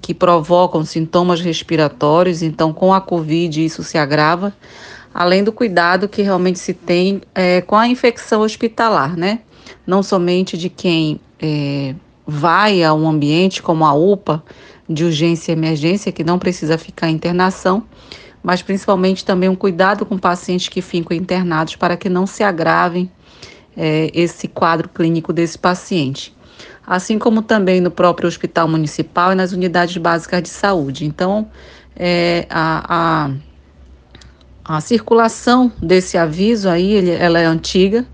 que 0.00 0.14
provocam 0.14 0.84
sintomas 0.84 1.40
respiratórios. 1.40 2.42
Então, 2.42 2.72
com 2.72 2.92
a 2.92 3.00
Covid, 3.00 3.64
isso 3.64 3.82
se 3.82 3.98
agrava, 3.98 4.54
além 5.12 5.42
do 5.42 5.52
cuidado 5.52 6.08
que 6.08 6.22
realmente 6.22 6.58
se 6.58 6.72
tem 6.72 7.20
é, 7.34 7.60
com 7.60 7.76
a 7.76 7.88
infecção 7.88 8.42
hospitalar, 8.42 9.16
né? 9.16 9.40
Não 9.86 10.02
somente 10.02 10.56
de 10.56 10.68
quem 10.68 11.20
é, 11.40 11.94
vai 12.26 12.82
a 12.82 12.92
um 12.94 13.08
ambiente 13.08 13.62
como 13.62 13.84
a 13.84 13.94
UPA, 13.94 14.42
de 14.88 15.04
urgência 15.04 15.52
e 15.52 15.54
emergência, 15.54 16.12
que 16.12 16.22
não 16.22 16.38
precisa 16.38 16.78
ficar 16.78 17.10
internação, 17.10 17.82
mas 18.46 18.62
principalmente 18.62 19.24
também 19.24 19.48
um 19.48 19.56
cuidado 19.56 20.06
com 20.06 20.16
pacientes 20.16 20.68
que 20.68 20.80
ficam 20.80 21.16
internados 21.16 21.74
para 21.74 21.96
que 21.96 22.08
não 22.08 22.28
se 22.28 22.44
agravem 22.44 23.10
é, 23.76 24.08
esse 24.14 24.46
quadro 24.46 24.88
clínico 24.88 25.32
desse 25.32 25.58
paciente. 25.58 26.32
Assim 26.86 27.18
como 27.18 27.42
também 27.42 27.80
no 27.80 27.90
próprio 27.90 28.28
hospital 28.28 28.68
municipal 28.68 29.32
e 29.32 29.34
nas 29.34 29.50
unidades 29.50 29.96
básicas 29.96 30.44
de 30.44 30.48
saúde. 30.48 31.04
Então, 31.04 31.48
é, 31.96 32.46
a, 32.48 33.30
a, 34.64 34.76
a, 34.76 34.80
circulação 34.80 35.72
desse 35.82 36.16
aviso 36.16 36.68
aí, 36.68 36.92
ele, 36.92 37.10
ela 37.10 37.40
é 37.40 37.46
antiga 37.46 38.06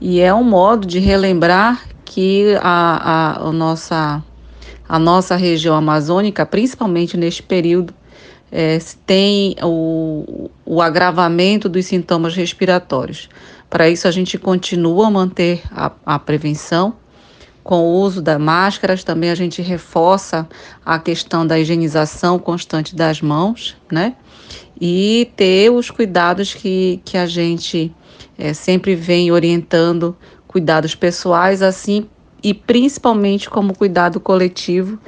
e 0.00 0.18
é 0.18 0.32
um 0.32 0.44
modo 0.44 0.86
de 0.86 0.98
relembrar 0.98 1.84
que 2.06 2.56
a, 2.62 3.36
a, 3.42 3.48
a 3.48 3.52
nossa 3.52 4.24
a 4.88 4.98
nossa 4.98 5.34
região 5.34 5.74
amazônica, 5.74 6.44
principalmente 6.44 7.16
neste 7.16 7.42
período, 7.42 7.94
é, 8.56 8.78
tem 9.04 9.56
o, 9.60 10.48
o 10.64 10.80
agravamento 10.80 11.68
dos 11.68 11.86
sintomas 11.86 12.36
respiratórios. 12.36 13.28
Para 13.68 13.88
isso, 13.88 14.06
a 14.06 14.12
gente 14.12 14.38
continua 14.38 15.08
a 15.08 15.10
manter 15.10 15.60
a, 15.72 15.90
a 16.06 16.18
prevenção 16.20 16.94
com 17.64 17.80
o 17.80 18.00
uso 18.00 18.22
das 18.22 18.40
máscaras, 18.40 19.02
também 19.02 19.30
a 19.30 19.34
gente 19.34 19.60
reforça 19.60 20.46
a 20.86 20.98
questão 21.00 21.44
da 21.44 21.58
higienização 21.58 22.38
constante 22.38 22.94
das 22.94 23.20
mãos, 23.20 23.76
né? 23.90 24.14
E 24.80 25.32
ter 25.34 25.70
os 25.70 25.90
cuidados 25.90 26.54
que, 26.54 27.00
que 27.04 27.16
a 27.16 27.26
gente 27.26 27.90
é, 28.38 28.52
sempre 28.52 28.94
vem 28.94 29.32
orientando, 29.32 30.16
cuidados 30.46 30.94
pessoais, 30.94 31.60
assim 31.60 32.06
e 32.44 32.52
principalmente 32.52 33.48
como 33.48 33.74
cuidado 33.74 34.20
coletivo, 34.20 34.98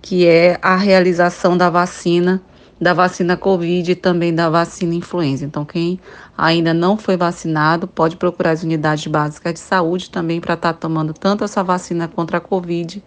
que 0.00 0.26
é 0.26 0.58
a 0.62 0.74
realização 0.74 1.54
da 1.54 1.68
vacina, 1.68 2.42
da 2.80 2.94
vacina 2.94 3.36
Covid 3.36 3.90
e 3.90 3.94
também 3.94 4.34
da 4.34 4.48
vacina 4.48 4.94
influenza. 4.94 5.44
Então, 5.44 5.64
quem 5.64 5.98
ainda 6.36 6.72
não 6.72 6.96
foi 6.96 7.16
vacinado 7.16 7.88
pode 7.88 8.16
procurar 8.16 8.52
as 8.52 8.62
unidades 8.62 9.06
básicas 9.06 9.54
de 9.54 9.60
saúde 9.60 10.10
também 10.10 10.40
para 10.40 10.54
estar 10.54 10.72
tá 10.72 10.78
tomando 10.78 11.12
tanto 11.12 11.44
essa 11.44 11.62
vacina 11.64 12.06
contra 12.06 12.38
a 12.38 12.40
Covid, 12.40 13.02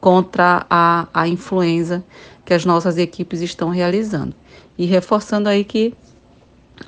contra 0.00 0.66
a, 0.68 1.06
a 1.12 1.28
influenza 1.28 2.02
que 2.44 2.54
as 2.54 2.64
nossas 2.64 2.96
equipes 2.96 3.40
estão 3.40 3.68
realizando. 3.68 4.34
E 4.78 4.86
reforçando 4.86 5.48
aí 5.48 5.64
que 5.64 5.94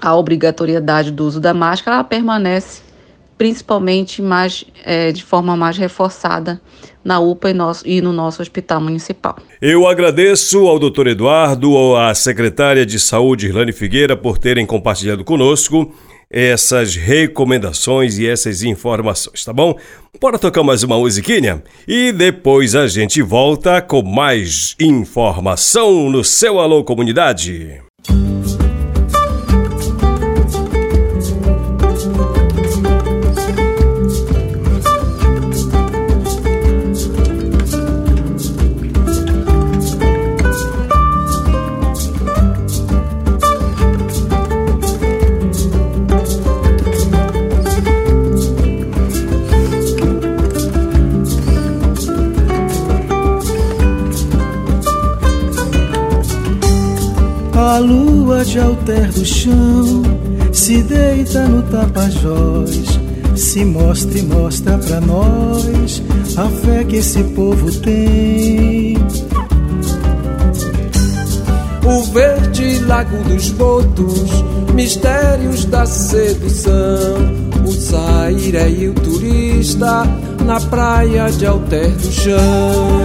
a 0.00 0.14
obrigatoriedade 0.14 1.10
do 1.10 1.24
uso 1.24 1.40
da 1.40 1.52
máscara 1.52 2.02
permanece 2.02 2.83
principalmente 3.36 4.22
mais, 4.22 4.64
é, 4.84 5.12
de 5.12 5.22
forma 5.22 5.56
mais 5.56 5.76
reforçada 5.76 6.60
na 7.04 7.20
UPA 7.20 7.50
e, 7.50 7.54
nosso, 7.54 7.88
e 7.88 8.00
no 8.00 8.12
nosso 8.12 8.40
hospital 8.40 8.80
municipal. 8.80 9.36
Eu 9.60 9.86
agradeço 9.86 10.66
ao 10.66 10.78
doutor 10.78 11.06
Eduardo, 11.06 11.96
à 11.96 12.14
secretária 12.14 12.86
de 12.86 12.98
Saúde, 12.98 13.46
Irlane 13.46 13.72
Figueira, 13.72 14.16
por 14.16 14.38
terem 14.38 14.64
compartilhado 14.64 15.24
conosco 15.24 15.92
essas 16.30 16.96
recomendações 16.96 18.18
e 18.18 18.26
essas 18.26 18.62
informações, 18.62 19.44
tá 19.44 19.52
bom? 19.52 19.78
Bora 20.20 20.38
tocar 20.38 20.64
mais 20.64 20.82
uma 20.82 20.98
musiquinha 20.98 21.62
e 21.86 22.10
depois 22.10 22.74
a 22.74 22.88
gente 22.88 23.22
volta 23.22 23.80
com 23.80 24.02
mais 24.02 24.74
informação 24.80 26.10
no 26.10 26.24
seu 26.24 26.58
Alô 26.58 26.82
Comunidade. 26.82 27.80
De 58.46 58.58
alter 58.58 59.10
do 59.10 59.24
chão 59.24 60.02
se 60.52 60.82
deita 60.82 61.46
no 61.48 61.62
tapajós, 61.62 63.00
se 63.34 63.64
mostra 63.64 64.18
e 64.18 64.22
mostra 64.22 64.78
pra 64.78 65.00
nós 65.00 66.02
a 66.36 66.48
fé 66.48 66.84
que 66.84 66.96
esse 66.96 67.24
povo 67.24 67.72
tem. 67.80 68.96
O 71.84 72.02
verde 72.12 72.78
lago 72.80 73.16
dos 73.24 73.50
botos, 73.50 74.30
mistérios 74.74 75.64
da 75.64 75.86
sedução, 75.86 76.72
o 77.66 77.72
sairé 77.72 78.68
e 78.70 78.88
o 78.88 78.94
turista 78.94 80.04
na 80.44 80.60
praia 80.60 81.30
de 81.30 81.46
alter 81.46 81.90
do 81.90 82.12
chão. 82.12 83.00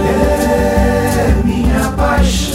É 1.18 1.42
minha 1.44 1.92
paixão 1.96 2.49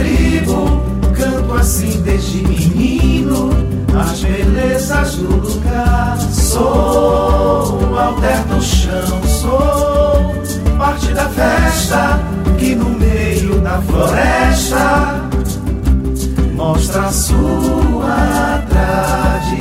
tribo, 0.00 0.82
canto 1.14 1.52
assim 1.54 2.00
desde 2.02 2.42
menino, 2.42 3.50
as 3.98 4.20
belezas 4.20 5.16
do 5.16 5.36
lugar. 5.36 6.18
Sou 6.18 7.80
o 7.82 7.98
alter 7.98 8.42
do 8.44 8.62
chão, 8.62 9.22
sou 9.26 10.78
parte 10.78 11.12
da 11.12 11.28
festa 11.28 12.18
que 12.58 12.74
no 12.74 12.90
meio 12.90 13.60
da 13.60 13.80
floresta 13.82 15.20
mostra 16.54 17.02
a 17.02 17.12
sua 17.12 18.62
tradição. 18.68 19.59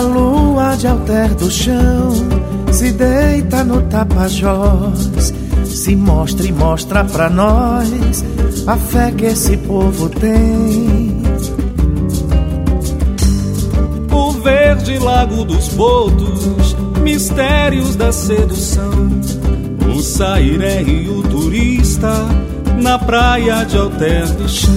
A 0.00 0.02
lua 0.02 0.76
de 0.76 0.86
alter 0.86 1.34
do 1.34 1.50
chão 1.50 2.10
se 2.72 2.90
deita 2.90 3.62
no 3.62 3.82
tapajós, 3.82 5.10
se 5.66 5.94
mostra 5.94 6.46
e 6.46 6.52
mostra 6.52 7.04
pra 7.04 7.28
nós 7.28 8.24
a 8.66 8.78
fé 8.78 9.12
que 9.12 9.26
esse 9.26 9.58
povo 9.58 10.08
tem. 10.08 11.22
O 14.10 14.32
verde 14.42 14.98
lago 14.98 15.44
dos 15.44 15.68
botos, 15.68 16.74
mistérios 17.02 17.94
da 17.94 18.10
sedução, 18.10 19.20
o 19.94 20.00
sairé 20.00 20.80
e 20.80 21.10
o 21.10 21.20
turista 21.24 22.26
na 22.80 22.98
praia 22.98 23.64
de 23.64 23.76
alter 23.76 24.26
do 24.32 24.48
chão. 24.48 24.72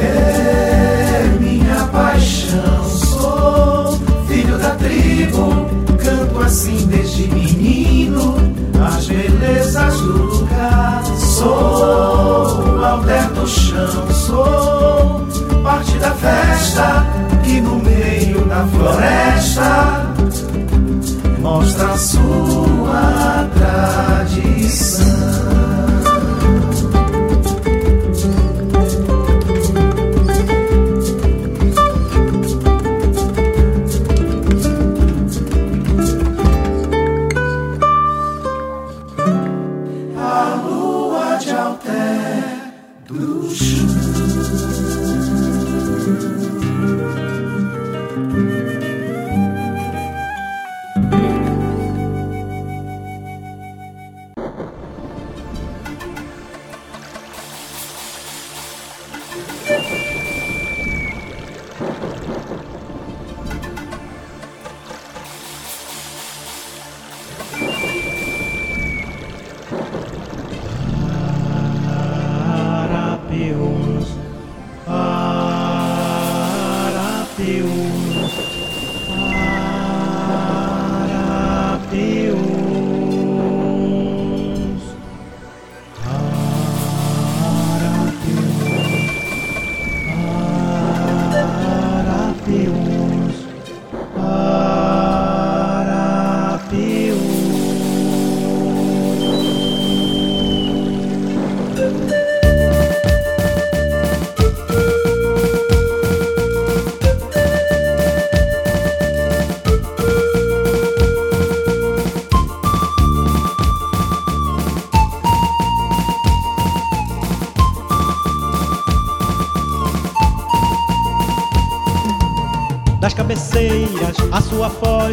É 0.00 1.38
minha 1.38 1.84
paixão 1.92 2.43
tribo, 4.84 5.66
canto 5.98 6.40
assim 6.40 6.86
desde 6.86 7.26
menino, 7.28 8.34
as 8.84 9.06
belezas 9.06 10.00
do 10.00 10.12
lugar. 10.12 11.02
Sou 11.16 12.84
alter 12.84 13.30
do 13.30 13.46
chão, 13.46 14.12
sou 14.12 15.26
parte 15.62 15.96
da 15.98 16.10
festa 16.10 17.06
que 17.42 17.60
no 17.60 17.76
meio 17.76 18.44
da 18.44 18.66
floresta 18.66 20.14
mostra 21.40 21.96
sua 21.96 23.48
tradição. 23.54 25.04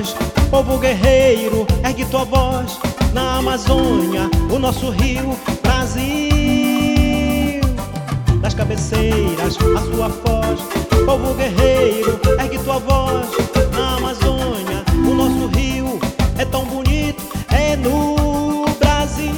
nós, 0.01 0.15
povo 0.49 0.79
guerreiro, 0.79 1.67
ergue 1.83 2.03
tua 2.05 2.25
voz 2.25 2.79
na 3.13 3.37
Amazônia, 3.37 4.29
o 4.51 4.57
nosso 4.57 4.89
rio 4.89 5.37
Brasil. 5.61 7.61
Das 8.41 8.55
cabeceiras 8.55 9.57
a 9.57 9.95
sua 9.95 10.09
foz, 10.09 10.59
povo 11.05 11.35
guerreiro, 11.35 12.19
ergue 12.39 12.57
tua 12.59 12.79
voz 12.79 13.27
na 13.71 13.97
Amazônia, 13.97 14.83
o 14.91 15.13
nosso 15.13 15.45
rio 15.55 15.99
é 16.37 16.45
tão 16.45 16.65
bonito, 16.65 17.21
é 17.51 17.75
no 17.75 18.65
Brasil. 18.79 19.35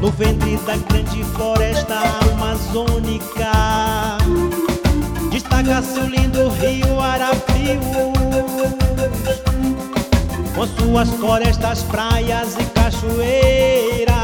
No 0.00 0.10
ventre 0.10 0.56
da 0.66 0.76
grande 0.76 1.24
floresta 1.24 1.94
amazônica, 2.32 3.52
destaca 5.30 5.80
seu 5.80 6.06
lindo 6.06 6.50
rio 6.50 7.00
Arapá 7.00 7.51
com 10.54 10.66
suas 10.66 11.08
florestas, 11.10 11.82
praias 11.82 12.56
e 12.58 12.64
cachoeiras, 12.66 14.16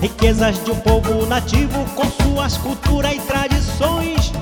riquezas 0.00 0.62
de 0.64 0.70
um 0.70 0.76
povo 0.80 1.26
nativo 1.26 1.84
com 1.94 2.04
suas 2.22 2.56
culturas 2.58 3.14
e 3.14 3.20
tradições. 3.20 4.32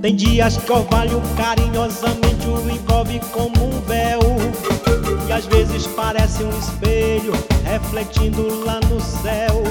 Tem 0.00 0.16
dias 0.16 0.56
que 0.56 0.72
orvalho 0.72 1.22
carinhosamente 1.36 2.46
o 2.46 2.70
envolve 2.70 3.20
como 3.32 3.66
um 3.66 3.80
velho 3.82 4.01
parece 6.42 6.44
um 6.44 6.58
espelho 6.58 7.32
refletindo 7.64 8.64
lá 8.64 8.80
no 8.88 9.00
céu. 9.00 9.62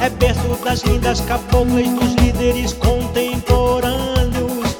É 0.00 0.08
berço 0.08 0.56
das 0.64 0.80
lindas 0.82 1.20
caboclas 1.22 1.88
dos 1.88 2.14
líderes 2.14 2.72
contemporâneos. 2.74 4.76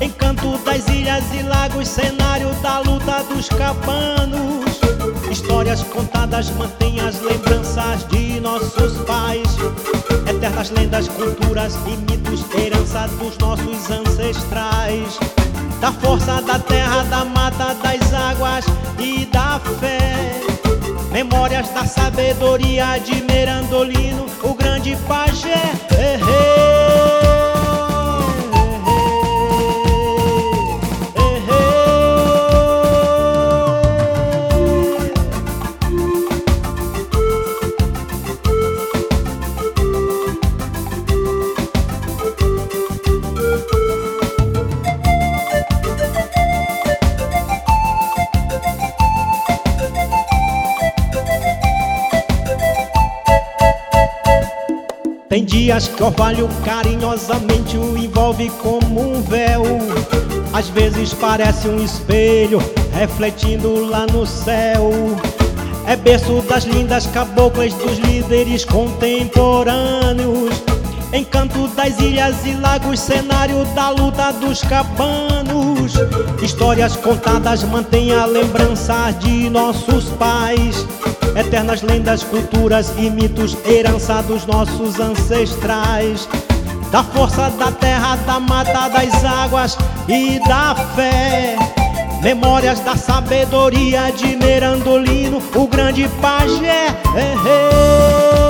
Encanto 0.00 0.56
das 0.58 0.88
ilhas 0.88 1.24
e 1.34 1.42
lagos, 1.42 1.88
cenário 1.88 2.48
da 2.62 2.78
luta 2.80 3.22
dos 3.24 3.48
cabanos. 3.48 4.80
Histórias 5.30 5.82
contadas 5.84 6.50
mantêm 6.50 7.00
as 7.00 7.20
lembranças 7.20 8.06
de 8.08 8.40
nossos 8.40 8.98
pais. 9.04 9.56
Eternas 10.28 10.70
lendas, 10.70 11.08
culturas 11.08 11.78
e 11.86 11.96
mitos, 12.10 12.44
herança 12.54 13.06
dos 13.18 13.36
nossos 13.38 13.90
ancestrais 13.90 15.18
da 15.80 15.92
força 15.92 16.40
da 16.42 16.58
terra, 16.58 17.02
da 17.04 17.24
mata, 17.24 17.74
das 17.74 18.14
águas 18.14 18.64
e 18.98 19.26
da 19.26 19.60
fé. 19.80 20.40
Memórias 21.10 21.68
da 21.70 21.86
sabedoria 21.86 22.98
de 22.98 23.22
Merandolino, 23.22 24.26
o 24.42 24.54
grande 24.54 24.96
pajé. 25.08 26.65
dias 55.66 55.88
que 55.88 56.00
orvalho 56.00 56.48
carinhosamente 56.64 57.76
o 57.76 57.98
envolve 57.98 58.48
como 58.62 59.00
um 59.00 59.20
véu. 59.20 59.64
Às 60.52 60.68
vezes 60.68 61.12
parece 61.12 61.66
um 61.66 61.82
espelho 61.82 62.62
refletindo 62.92 63.84
lá 63.84 64.06
no 64.06 64.24
céu. 64.24 64.92
É 65.84 65.96
berço 65.96 66.40
das 66.48 66.62
lindas 66.62 67.08
caboclas 67.08 67.74
dos 67.74 67.98
líderes 67.98 68.64
contemporâneos. 68.64 70.54
Encanto 71.12 71.66
das 71.68 71.98
ilhas 71.98 72.46
e 72.46 72.52
lagos, 72.52 73.00
cenário 73.00 73.64
da 73.74 73.90
luta 73.90 74.30
dos 74.34 74.62
cabanos. 74.62 75.94
Histórias 76.40 76.94
contadas 76.94 77.64
mantêm 77.64 78.14
a 78.14 78.24
lembrança 78.24 79.10
de 79.18 79.50
nossos 79.50 80.04
pais. 80.10 80.86
Eternas 81.36 81.82
lendas, 81.82 82.24
culturas 82.24 82.94
e 82.96 83.10
mitos, 83.10 83.56
herança 83.66 84.22
dos 84.22 84.46
nossos 84.46 84.98
ancestrais. 84.98 86.26
Da 86.90 87.04
força 87.04 87.50
da 87.50 87.70
terra, 87.70 88.16
da 88.26 88.40
mata, 88.40 88.88
das 88.88 89.22
águas 89.22 89.76
e 90.08 90.40
da 90.48 90.74
fé. 90.94 91.56
Memórias 92.22 92.80
da 92.80 92.96
sabedoria 92.96 94.10
de 94.12 94.34
Merandolino, 94.36 95.42
o 95.54 95.66
grande 95.66 96.08
pajé. 96.20 96.86
Errei. 97.14 98.45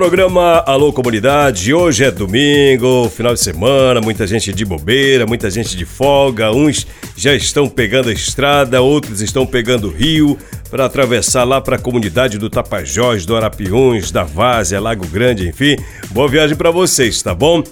programa 0.00 0.64
Alô 0.66 0.94
Comunidade. 0.94 1.74
Hoje 1.74 2.04
é 2.04 2.10
domingo, 2.10 3.06
final 3.10 3.34
de 3.34 3.40
semana, 3.40 4.00
muita 4.00 4.26
gente 4.26 4.50
de 4.50 4.64
bobeira, 4.64 5.26
muita 5.26 5.50
gente 5.50 5.76
de 5.76 5.84
folga. 5.84 6.50
Uns 6.50 6.86
já 7.14 7.34
estão 7.34 7.68
pegando 7.68 8.08
a 8.08 8.12
estrada, 8.14 8.80
outros 8.80 9.20
estão 9.20 9.44
pegando 9.44 9.88
o 9.88 9.90
rio 9.90 10.38
para 10.70 10.86
atravessar 10.86 11.44
lá 11.44 11.60
para 11.60 11.76
a 11.76 11.78
comunidade 11.78 12.38
do 12.38 12.48
Tapajós, 12.48 13.26
do 13.26 13.36
Arapiuns, 13.36 14.10
da 14.10 14.24
Várzea, 14.24 14.80
Lago 14.80 15.06
Grande, 15.06 15.46
enfim. 15.46 15.76
Boa 16.12 16.26
viagem 16.26 16.56
para 16.56 16.70
vocês, 16.70 17.20
tá 17.20 17.34
bom? 17.34 17.62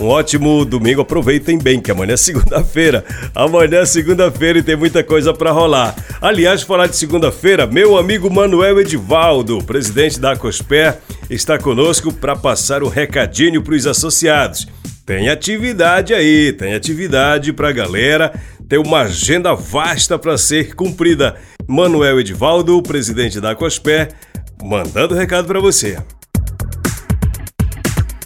Um 0.00 0.06
ótimo 0.06 0.64
domingo, 0.64 1.02
aproveitem 1.02 1.58
bem 1.58 1.80
que 1.80 1.90
amanhã 1.90 2.14
é 2.14 2.16
segunda-feira. 2.16 3.04
Amanhã 3.34 3.80
é 3.80 3.84
segunda-feira 3.84 4.58
e 4.58 4.62
tem 4.62 4.76
muita 4.76 5.02
coisa 5.02 5.34
para 5.34 5.50
rolar. 5.50 5.94
Aliás, 6.20 6.62
falar 6.62 6.86
de 6.86 6.96
segunda-feira, 6.96 7.66
meu 7.66 7.98
amigo 7.98 8.30
Manuel 8.30 8.80
Edivaldo, 8.80 9.58
presidente 9.64 10.18
da 10.18 10.36
Cosper 10.36 10.98
está 11.34 11.58
conosco 11.58 12.12
para 12.12 12.36
passar 12.36 12.82
o 12.82 12.88
recadinho 12.88 13.62
para 13.62 13.74
os 13.74 13.86
associados. 13.86 14.68
Tem 15.06 15.30
atividade 15.30 16.12
aí, 16.12 16.52
tem 16.52 16.74
atividade 16.74 17.54
para 17.54 17.70
a 17.70 17.72
galera, 17.72 18.38
tem 18.68 18.78
uma 18.78 19.00
agenda 19.00 19.54
vasta 19.54 20.18
para 20.18 20.36
ser 20.36 20.74
cumprida. 20.74 21.36
Manuel 21.66 22.20
Edivaldo, 22.20 22.82
presidente 22.82 23.40
da 23.40 23.54
Cosper, 23.54 24.14
mandando 24.62 25.14
recado 25.14 25.46
para 25.46 25.58
você. 25.58 25.98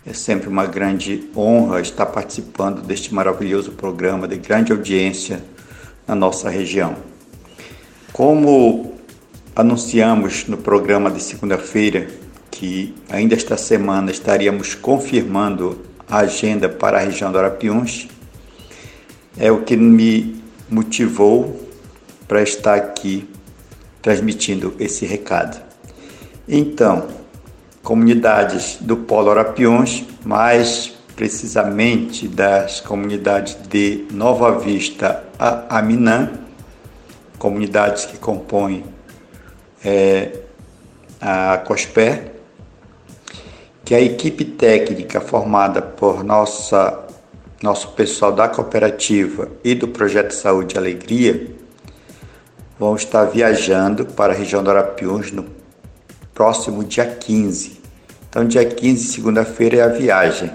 É 0.04 0.12
sempre 0.12 0.48
uma 0.48 0.66
grande 0.66 1.30
honra 1.36 1.80
estar 1.80 2.06
participando 2.06 2.82
deste 2.82 3.14
maravilhoso 3.14 3.72
programa 3.72 4.26
de 4.26 4.36
grande 4.36 4.72
audiência 4.72 5.42
na 6.08 6.14
nossa 6.14 6.50
região. 6.50 6.96
Como 8.12 8.94
anunciamos 9.54 10.46
no 10.46 10.56
programa 10.56 11.10
de 11.10 11.22
segunda-feira 11.22 12.25
que 12.56 12.94
ainda 13.10 13.34
esta 13.34 13.56
semana 13.58 14.10
estaríamos 14.10 14.74
confirmando 14.74 15.82
a 16.08 16.20
agenda 16.20 16.70
para 16.70 16.96
a 16.96 17.00
região 17.00 17.30
do 17.30 17.38
Arapiuns, 17.38 18.08
é 19.36 19.52
o 19.52 19.62
que 19.62 19.76
me 19.76 20.42
motivou 20.70 21.68
para 22.26 22.42
estar 22.42 22.74
aqui 22.74 23.28
transmitindo 24.00 24.74
esse 24.80 25.04
recado. 25.04 25.60
Então, 26.48 27.08
comunidades 27.82 28.78
do 28.80 28.96
Polo 28.96 29.30
Arapiões, 29.30 30.04
mais 30.24 30.94
precisamente 31.14 32.26
das 32.26 32.80
comunidades 32.80 33.58
de 33.68 34.06
Nova 34.10 34.58
Vista 34.58 35.24
a 35.38 35.78
Aminã, 35.78 36.30
comunidades 37.38 38.06
que 38.06 38.16
compõem 38.16 38.82
é, 39.84 40.40
a 41.20 41.58
COSPER, 41.58 42.35
que 43.86 43.94
a 43.94 44.00
equipe 44.00 44.44
técnica 44.44 45.20
formada 45.20 45.80
por 45.80 46.24
nossa, 46.24 47.06
nosso 47.62 47.92
pessoal 47.92 48.32
da 48.32 48.48
cooperativa 48.48 49.48
e 49.62 49.76
do 49.76 49.86
Projeto 49.86 50.32
Saúde 50.32 50.74
e 50.74 50.78
Alegria 50.78 51.54
vão 52.76 52.96
estar 52.96 53.24
viajando 53.26 54.04
para 54.04 54.32
a 54.32 54.36
região 54.36 54.60
do 54.60 54.72
Arapiuns 54.72 55.30
no 55.30 55.46
próximo 56.34 56.82
dia 56.82 57.06
15. 57.06 57.80
Então, 58.28 58.44
dia 58.44 58.64
15, 58.64 59.06
segunda-feira, 59.06 59.76
é 59.76 59.82
a 59.82 59.88
viagem. 59.88 60.50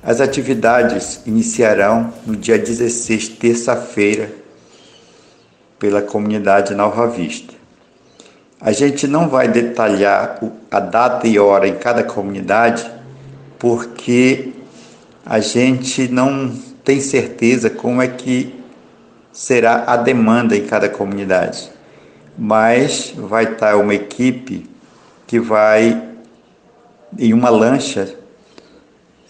As 0.00 0.20
atividades 0.20 1.22
iniciarão 1.26 2.14
no 2.24 2.36
dia 2.36 2.56
16, 2.56 3.30
terça-feira, 3.30 4.30
pela 5.80 6.00
comunidade 6.00 6.76
Nova 6.76 7.08
Vista. 7.08 7.59
A 8.60 8.72
gente 8.72 9.06
não 9.06 9.26
vai 9.26 9.48
detalhar 9.48 10.38
a 10.70 10.80
data 10.80 11.26
e 11.26 11.38
hora 11.38 11.66
em 11.66 11.76
cada 11.76 12.04
comunidade, 12.04 12.88
porque 13.58 14.52
a 15.24 15.40
gente 15.40 16.08
não 16.08 16.54
tem 16.84 17.00
certeza 17.00 17.70
como 17.70 18.02
é 18.02 18.08
que 18.08 18.54
será 19.32 19.84
a 19.86 19.96
demanda 19.96 20.54
em 20.54 20.66
cada 20.66 20.90
comunidade. 20.90 21.70
Mas 22.36 23.14
vai 23.16 23.44
estar 23.44 23.76
uma 23.76 23.94
equipe 23.94 24.68
que 25.26 25.40
vai 25.40 26.10
em 27.18 27.32
uma 27.32 27.48
lancha 27.48 28.14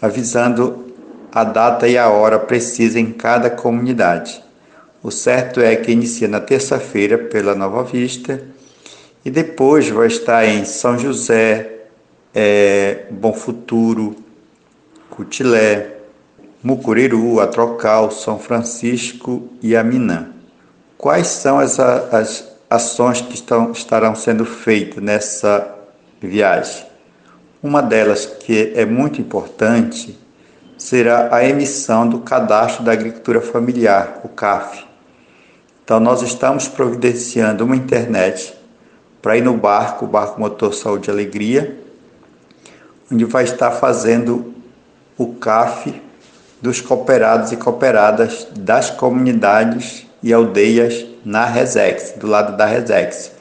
avisando 0.01 0.93
a 1.31 1.45
data 1.45 1.87
e 1.87 1.97
a 1.97 2.09
hora 2.09 2.37
precisa 2.37 2.99
em 2.99 3.13
cada 3.13 3.49
comunidade. 3.49 4.43
O 5.01 5.09
certo 5.09 5.61
é 5.61 5.73
que 5.77 5.91
inicia 5.91 6.27
na 6.27 6.41
terça-feira 6.41 7.17
pela 7.17 7.55
Nova 7.55 7.83
Vista 7.83 8.50
e 9.23 9.29
depois 9.29 9.89
vai 9.89 10.07
estar 10.07 10.45
em 10.45 10.65
São 10.65 10.97
José, 10.97 11.85
é, 12.33 13.05
Bom 13.11 13.33
Futuro, 13.33 14.15
Cutilé, 15.09 15.97
Mucuriru, 16.63 17.39
Atrocal, 17.39 18.11
São 18.11 18.39
Francisco 18.39 19.49
e 19.61 19.75
Aminã. 19.75 20.29
Quais 20.97 21.27
são 21.27 21.59
as, 21.59 21.79
ações 22.71 23.19
que 23.19 23.33
estão, 23.33 23.73
estarão 23.73 24.15
sendo 24.15 24.45
feitas 24.45 25.03
nessa 25.03 25.75
viagem. 26.21 26.85
Uma 27.61 27.81
delas, 27.81 28.25
que 28.25 28.71
é 28.73 28.85
muito 28.85 29.19
importante, 29.19 30.17
será 30.77 31.35
a 31.35 31.43
emissão 31.43 32.07
do 32.07 32.19
Cadastro 32.19 32.85
da 32.85 32.93
Agricultura 32.93 33.41
Familiar, 33.41 34.21
o 34.23 34.29
CAF. 34.29 34.85
Então, 35.83 35.99
nós 35.99 36.21
estamos 36.21 36.69
providenciando 36.69 37.65
uma 37.65 37.75
internet 37.75 38.53
para 39.21 39.37
ir 39.37 39.41
no 39.43 39.55
barco, 39.55 40.05
o 40.05 40.07
Barco 40.07 40.39
Motor 40.39 40.73
Saúde 40.73 41.09
e 41.09 41.11
Alegria, 41.11 41.77
onde 43.11 43.25
vai 43.25 43.43
estar 43.43 43.71
fazendo 43.71 44.53
o 45.17 45.33
CAF 45.35 46.01
dos 46.61 46.81
cooperados 46.81 47.51
e 47.51 47.57
cooperadas 47.57 48.47
das 48.57 48.89
comunidades 48.89 50.05
e 50.23 50.31
aldeias 50.31 51.05
na 51.25 51.45
Resex, 51.45 52.13
do 52.17 52.27
lado 52.27 52.55
da 52.55 52.65
Resex. 52.65 53.31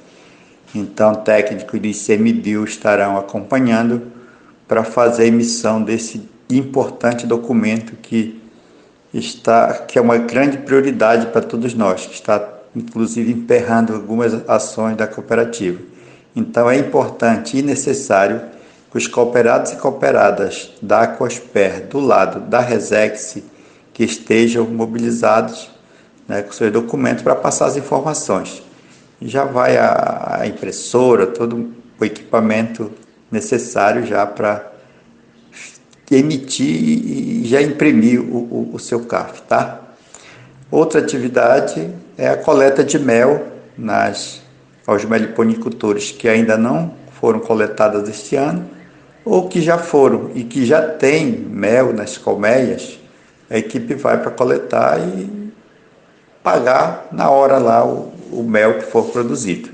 Então, 0.75 1.15
técnicos 1.15 1.81
do 1.81 1.87
ICMBio 1.87 2.65
estarão 2.65 3.19
acompanhando 3.19 4.03
para 4.69 4.85
fazer 4.85 5.25
a 5.25 5.27
emissão 5.27 5.83
desse 5.83 6.29
importante 6.49 7.27
documento 7.27 7.97
que 7.97 8.41
está 9.13 9.75
que 9.75 9.99
é 9.99 10.03
uma 10.03 10.17
grande 10.19 10.59
prioridade 10.59 11.27
para 11.27 11.41
todos 11.41 11.75
nós, 11.75 12.07
que 12.07 12.15
está 12.15 12.60
inclusive 12.75 13.33
emperrando 13.33 13.95
algumas 13.95 14.49
ações 14.49 14.97
da 14.97 15.07
cooperativa. 15.07 15.81
Então 16.35 16.71
é 16.71 16.77
importante 16.79 17.59
e 17.59 17.63
necessário 17.63 18.41
que 18.91 18.99
os 18.99 19.07
cooperados 19.07 19.73
e 19.73 19.77
cooperadas 19.77 20.73
da 20.81 21.03
Aquasper 21.03 21.87
do 21.87 22.01
lado 22.01 22.41
da 22.41 22.61
Resex 22.61 23.39
que 23.93 24.05
estejam 24.05 24.67
mobilizados 24.67 25.71
né, 26.27 26.43
com 26.43 26.53
seus 26.53 26.73
documentos 26.73 27.23
para 27.23 27.35
passar 27.35 27.67
as 27.67 27.77
informações 27.77 28.63
já 29.23 29.45
vai 29.45 29.77
a, 29.77 30.39
a 30.41 30.47
impressora, 30.47 31.27
todo 31.27 31.73
o 31.99 32.05
equipamento 32.05 32.91
necessário 33.31 34.07
já 34.07 34.27
para 34.27 34.71
emitir 36.11 36.67
e 36.67 37.47
já 37.47 37.61
imprimir 37.61 38.21
o, 38.21 38.37
o, 38.37 38.71
o 38.75 38.79
seu 38.79 39.01
CAF, 39.05 39.43
tá? 39.43 39.81
Outra 40.71 41.01
atividade 41.01 41.89
é 42.17 42.29
a 42.29 42.37
coleta 42.37 42.85
de 42.85 42.99
mel 42.99 43.47
nas 43.77 44.41
aos 44.87 45.05
meliponicultores 45.05 46.11
que 46.11 46.29
ainda 46.29 46.57
não 46.57 46.93
foram 47.21 47.39
coletadas 47.39 48.09
este 48.09 48.35
ano 48.35 48.69
ou 49.25 49.49
que 49.49 49.61
já 49.61 49.79
foram 49.79 50.31
e 50.35 50.43
que 50.43 50.65
já 50.65 50.83
tem 50.83 51.31
mel 51.31 51.93
nas 51.93 52.17
colmeias, 52.19 52.99
a 53.49 53.59
equipe 53.59 53.95
vai 53.95 54.21
para 54.21 54.31
coletar 54.31 54.99
e 54.99 55.53
pagar 56.43 57.09
na 57.13 57.31
hora 57.31 57.59
lá 57.59 57.85
o, 57.85 58.13
o 58.33 58.43
mel 58.43 58.79
que 58.79 58.87
for 58.87 59.05
produzido. 59.11 59.69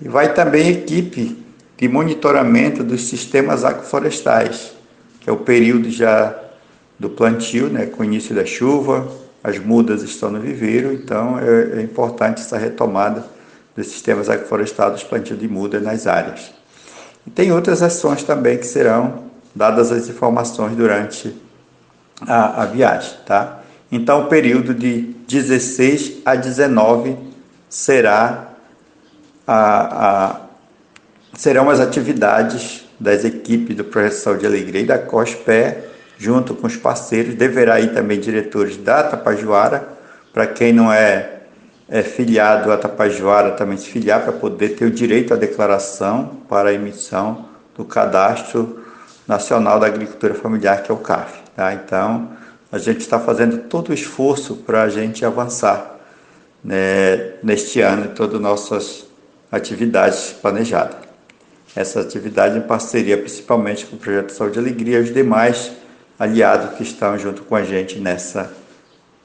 E 0.00 0.08
vai 0.08 0.34
também 0.34 0.68
equipe 0.68 1.38
de 1.76 1.88
monitoramento 1.88 2.82
dos 2.82 3.08
sistemas 3.08 3.64
agroflorestais, 3.64 4.72
que 5.20 5.30
é 5.30 5.32
o 5.32 5.38
período 5.38 5.90
já 5.90 6.36
do 6.98 7.08
plantio, 7.08 7.68
né, 7.68 7.86
com 7.86 8.02
o 8.02 8.04
início 8.04 8.34
da 8.34 8.44
chuva, 8.44 9.10
as 9.42 9.58
mudas 9.58 10.02
estão 10.02 10.30
no 10.30 10.40
viveiro, 10.40 10.92
então 10.92 11.38
é, 11.38 11.78
é 11.78 11.82
importante 11.82 12.40
essa 12.40 12.58
retomada 12.58 13.24
dos 13.74 13.86
sistemas 13.86 14.28
agroflorestais, 14.28 14.92
dos 14.92 15.04
plantios 15.04 15.38
de 15.38 15.48
muda 15.48 15.80
nas 15.80 16.06
áreas. 16.06 16.52
E 17.26 17.30
tem 17.30 17.52
outras 17.52 17.82
ações 17.82 18.22
também 18.22 18.58
que 18.58 18.66
serão 18.66 19.24
dadas 19.54 19.90
as 19.90 20.08
informações 20.08 20.76
durante 20.76 21.34
a, 22.26 22.62
a 22.62 22.66
viagem, 22.66 23.14
tá? 23.26 23.60
Então, 23.90 24.24
o 24.24 24.26
período 24.26 24.72
de 24.72 25.14
16 25.26 26.18
a 26.24 26.36
19 26.36 27.16
será 27.68 28.50
a, 29.46 30.36
a, 30.36 30.40
serão 31.34 31.68
as 31.68 31.80
atividades 31.80 32.86
das 33.00 33.24
equipes 33.24 33.76
do 33.76 33.82
Projeto 33.82 34.12
Saúde 34.12 34.44
e 34.44 34.46
Alegria 34.46 34.82
e 34.82 34.86
da 34.86 34.98
COSPE, 34.98 35.76
junto 36.20 36.54
com 36.54 36.66
os 36.66 36.76
parceiros. 36.76 37.34
Deverá 37.34 37.80
ir 37.80 37.94
também 37.94 38.20
diretores 38.20 38.76
da 38.76 39.02
Tapajuara, 39.02 39.88
para 40.34 40.46
quem 40.46 40.70
não 40.70 40.92
é, 40.92 41.40
é 41.88 42.02
filiado 42.02 42.70
à 42.70 42.76
Tapajuara 42.76 43.52
também 43.52 43.78
se 43.78 43.88
filiar, 43.88 44.22
para 44.22 44.32
poder 44.32 44.76
ter 44.76 44.84
o 44.84 44.90
direito 44.90 45.32
à 45.32 45.36
declaração 45.36 46.42
para 46.46 46.68
a 46.68 46.72
emissão 46.74 47.46
do 47.74 47.86
Cadastro 47.86 48.84
Nacional 49.26 49.80
da 49.80 49.86
Agricultura 49.86 50.34
Familiar, 50.34 50.82
que 50.82 50.90
é 50.90 50.94
o 50.94 50.98
CAF. 50.98 51.40
Tá? 51.56 51.72
Então, 51.72 52.28
a 52.70 52.76
gente 52.76 53.00
está 53.00 53.18
fazendo 53.18 53.62
todo 53.68 53.88
o 53.88 53.94
esforço 53.94 54.56
para 54.56 54.82
a 54.82 54.88
gente 54.90 55.24
avançar 55.24 55.98
né, 56.62 57.32
neste 57.42 57.80
ano 57.80 58.04
em 58.04 58.08
todas 58.08 58.34
as 58.34 58.42
nossas 58.42 59.06
atividades 59.50 60.34
planejadas. 60.34 60.96
Essa 61.74 62.00
atividade 62.00 62.58
em 62.58 62.60
parceria 62.60 63.16
principalmente 63.16 63.86
com 63.86 63.96
o 63.96 63.98
Projeto 63.98 64.32
Saúde 64.32 64.58
e 64.58 64.60
Alegria 64.60 64.98
e 64.98 65.02
os 65.02 65.14
demais 65.14 65.79
aliados 66.20 66.76
que 66.76 66.82
estão 66.82 67.18
junto 67.18 67.42
com 67.42 67.56
a 67.56 67.64
gente 67.64 67.98
nessa 67.98 68.52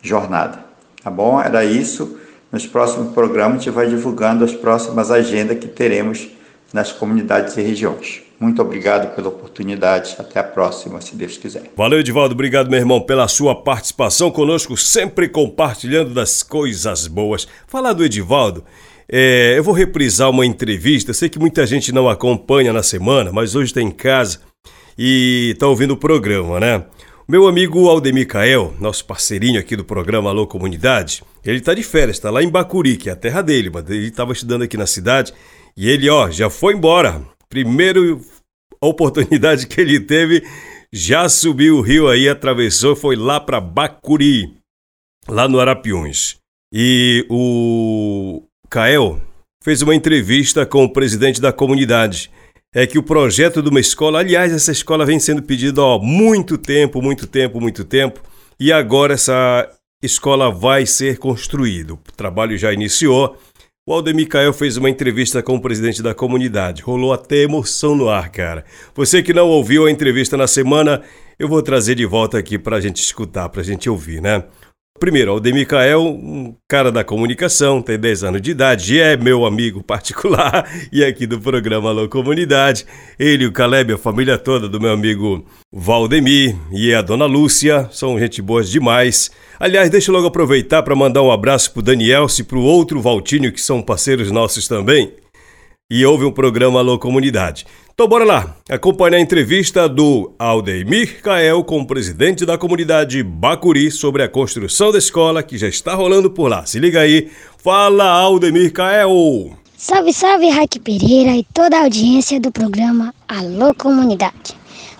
jornada. 0.02 0.64
Tá 1.04 1.12
bom? 1.12 1.42
Era 1.42 1.66
isso. 1.66 2.18
Nos 2.50 2.66
próximos 2.66 3.14
programas, 3.14 3.58
a 3.58 3.60
gente 3.60 3.70
vai 3.70 3.90
divulgando 3.90 4.46
as 4.46 4.54
próximas 4.54 5.12
agendas 5.12 5.60
que 5.60 5.68
teremos 5.68 6.30
nas 6.72 6.94
comunidades 6.94 7.58
e 7.58 7.62
regiões. 7.62 8.22
Muito 8.40 8.62
obrigado 8.62 9.14
pela 9.14 9.28
oportunidade. 9.28 10.16
Até 10.18 10.40
a 10.40 10.44
próxima, 10.44 11.02
se 11.02 11.18
Deus 11.18 11.38
quiser. 11.38 11.64
Valeu, 11.76 12.00
Edivaldo. 12.00 12.34
Obrigado, 12.34 12.70
meu 12.70 12.80
irmão, 12.80 13.02
pela 13.02 13.28
sua 13.28 13.54
participação 13.54 14.32
conosco, 14.32 14.78
sempre 14.78 15.28
compartilhando 15.28 16.14
das 16.14 16.44
coisas 16.44 17.08
boas. 17.08 17.46
Falar 17.68 17.92
do 17.92 18.06
Edivaldo, 18.06 18.64
é, 19.10 19.56
eu 19.58 19.64
vou 19.64 19.74
reprisar 19.74 20.30
uma 20.30 20.46
entrevista. 20.46 21.14
sei 21.14 21.28
que 21.28 21.40
muita 21.40 21.68
gente 21.68 21.92
não 21.92 22.08
acompanha 22.08 22.72
na 22.72 22.84
semana, 22.84 23.34
mas 23.34 23.54
hoje 23.54 23.72
está 23.72 23.82
em 23.82 23.92
casa 23.92 24.40
e 24.98 25.52
está 25.54 25.68
ouvindo 25.68 25.92
o 25.92 25.98
programa, 25.98 26.60
né? 26.60 26.86
Meu 27.28 27.48
amigo 27.48 27.90
Aldemir 27.90 28.28
Cael, 28.28 28.74
nosso 28.80 29.04
parceirinho 29.06 29.60
aqui 29.60 29.76
do 29.76 29.84
programa 29.84 30.30
Alô 30.30 30.46
Comunidade, 30.46 31.24
ele 31.44 31.58
está 31.58 31.74
de 31.74 31.82
férias, 31.82 32.18
está 32.18 32.30
lá 32.30 32.44
em 32.44 32.50
Bacuri, 32.50 32.98
que 32.98 33.10
é 33.10 33.14
a 33.14 33.16
terra 33.16 33.42
dele, 33.42 33.72
mas 33.74 33.90
ele 33.90 34.08
estava 34.08 34.32
estudando 34.32 34.62
aqui 34.62 34.78
na 34.78 34.86
cidade 34.86 35.34
e 35.76 35.90
ele, 35.90 36.10
ó, 36.10 36.30
já 36.30 36.50
foi 36.50 36.76
embora. 36.76 37.22
Primeiro 37.50 38.22
oportunidade 38.80 39.68
que 39.68 39.82
ele 39.82 40.00
teve, 40.00 40.44
já 40.92 41.28
subiu 41.28 41.78
o 41.78 41.82
rio 41.82 42.08
aí, 42.08 42.30
atravessou, 42.30 42.96
foi 42.96 43.16
lá 43.16 43.40
para 43.40 43.60
Bacuri, 43.60 44.54
lá 45.28 45.48
no 45.48 45.60
Arapiuns. 45.60 46.38
E 46.72 47.26
o 47.30 48.44
Cael 48.70 49.20
fez 49.64 49.82
uma 49.82 49.96
entrevista 49.96 50.66
com 50.66 50.84
o 50.84 50.94
presidente 50.94 51.42
da 51.42 51.52
comunidade 51.52 52.30
é 52.76 52.86
que 52.86 52.98
o 52.98 53.04
projeto 53.04 53.64
de 53.64 53.70
uma 53.70 53.80
escola, 53.80 54.20
aliás, 54.20 54.52
essa 54.52 54.70
escola 54.70 55.06
vem 55.06 55.18
sendo 55.18 55.42
pedida 55.42 55.82
há 55.82 55.98
muito 55.98 56.58
tempo, 56.58 57.02
muito 57.02 57.26
tempo, 57.26 57.62
muito 57.62 57.86
tempo, 57.86 58.20
e 58.60 58.70
agora 58.70 59.14
essa 59.14 59.66
escola 60.04 60.52
vai 60.52 60.86
ser 60.86 61.18
construída. 61.18 61.94
O 61.94 62.00
trabalho 62.18 62.58
já 62.58 62.74
iniciou. 62.74 63.38
O 63.88 63.94
Aldemir 63.94 64.28
Cael 64.28 64.52
fez 64.52 64.76
uma 64.76 64.90
entrevista 64.90 65.42
com 65.42 65.56
o 65.56 65.62
presidente 65.62 66.04
da 66.04 66.14
comunidade. 66.14 66.82
Rolou 66.82 67.14
até 67.14 67.38
emoção 67.38 67.96
no 67.96 68.10
ar, 68.10 68.30
cara. 68.30 68.66
Você 68.94 69.24
que 69.24 69.34
não 69.34 69.48
ouviu 69.48 69.86
a 69.86 69.92
entrevista 69.92 70.36
na 70.36 70.48
semana, 70.48 71.02
eu 71.40 71.48
vou 71.48 71.62
trazer 71.62 71.96
de 71.96 72.06
volta 72.06 72.38
aqui 72.38 72.58
para 72.58 72.76
a 72.76 72.82
gente 72.82 73.02
escutar, 73.02 73.48
para 73.48 73.62
a 73.62 73.64
gente 73.64 73.90
ouvir, 73.90 74.22
né? 74.22 74.44
Primeiro, 74.98 75.32
Aldemir 75.32 75.68
Cael, 75.68 76.06
um 76.06 76.56
cara 76.70 76.90
da 76.90 77.04
comunicação, 77.04 77.82
tem 77.82 78.00
10 78.00 78.24
anos 78.24 78.42
de 78.42 78.52
idade, 78.52 78.98
é 78.98 79.18
meu 79.18 79.46
amigo 79.46 79.84
particular 79.84 80.66
e 80.90 81.04
aqui 81.04 81.28
do 81.28 81.38
programa 81.38 81.90
Alô 81.90 82.08
Comunidade. 82.08 82.86
Ele, 83.20 83.46
o 83.46 83.52
Caleb, 83.52 83.92
a 83.92 83.98
família 83.98 84.38
toda 84.38 84.70
do 84.70 84.80
meu 84.80 84.94
amigo 84.94 85.46
Valdemir 85.70 86.56
e 86.72 86.94
a 86.94 87.02
dona 87.02 87.26
Lúcia, 87.26 87.90
são 87.92 88.18
gente 88.18 88.42
boas 88.42 88.70
demais. 88.70 89.30
Aliás, 89.60 89.90
deixa 89.90 90.12
eu 90.12 90.16
logo 90.16 90.28
aproveitar 90.28 90.82
para 90.82 90.96
mandar 90.96 91.24
um 91.24 91.32
abraço 91.32 91.74
pro 91.74 91.82
Daniel 91.82 92.28
e 92.40 92.44
pro 92.44 92.62
outro 92.62 93.02
Valtinho, 93.02 93.52
que 93.52 93.60
são 93.60 93.82
parceiros 93.82 94.32
nossos 94.32 94.66
também. 94.66 95.12
E 95.88 96.04
houve 96.04 96.26
um 96.26 96.32
programa 96.32 96.80
Alô 96.80 96.98
Comunidade. 96.98 97.63
Então 97.93 98.08
bora 98.08 98.26
lá, 98.26 98.58
acompanhar 98.67 99.17
a 99.17 99.21
entrevista 99.21 99.88
do 99.88 100.34
Aldemir 100.39 101.21
Cael 101.21 101.63
com 101.63 101.80
o 101.80 101.86
presidente 101.86 102.43
da 102.43 102.58
comunidade 102.58 103.21
Bacuri 103.21 103.91
sobre 103.91 104.24
a 104.24 104.28
construção 104.28 104.91
da 104.91 104.98
escola 104.98 105.43
que 105.43 105.60
já 105.60 105.67
está 105.67 105.93
rolando 105.93 106.32
por 106.32 106.50
lá. 106.50 106.65
Se 106.65 106.80
liga 106.80 107.02
aí, 107.02 107.30
fala 107.60 108.04
Aldemir 108.04 108.74
Cael! 108.74 109.56
Salve, 109.78 110.12
salve 110.12 110.50
Raik 110.50 110.80
Pereira 110.80 111.36
e 111.36 111.45
toda 111.54 111.78
a 111.78 111.84
audiência 111.84 112.39
do 112.39 112.52
programa 112.52 113.13
Alô 113.28 113.71
Comunidade. 113.76 114.58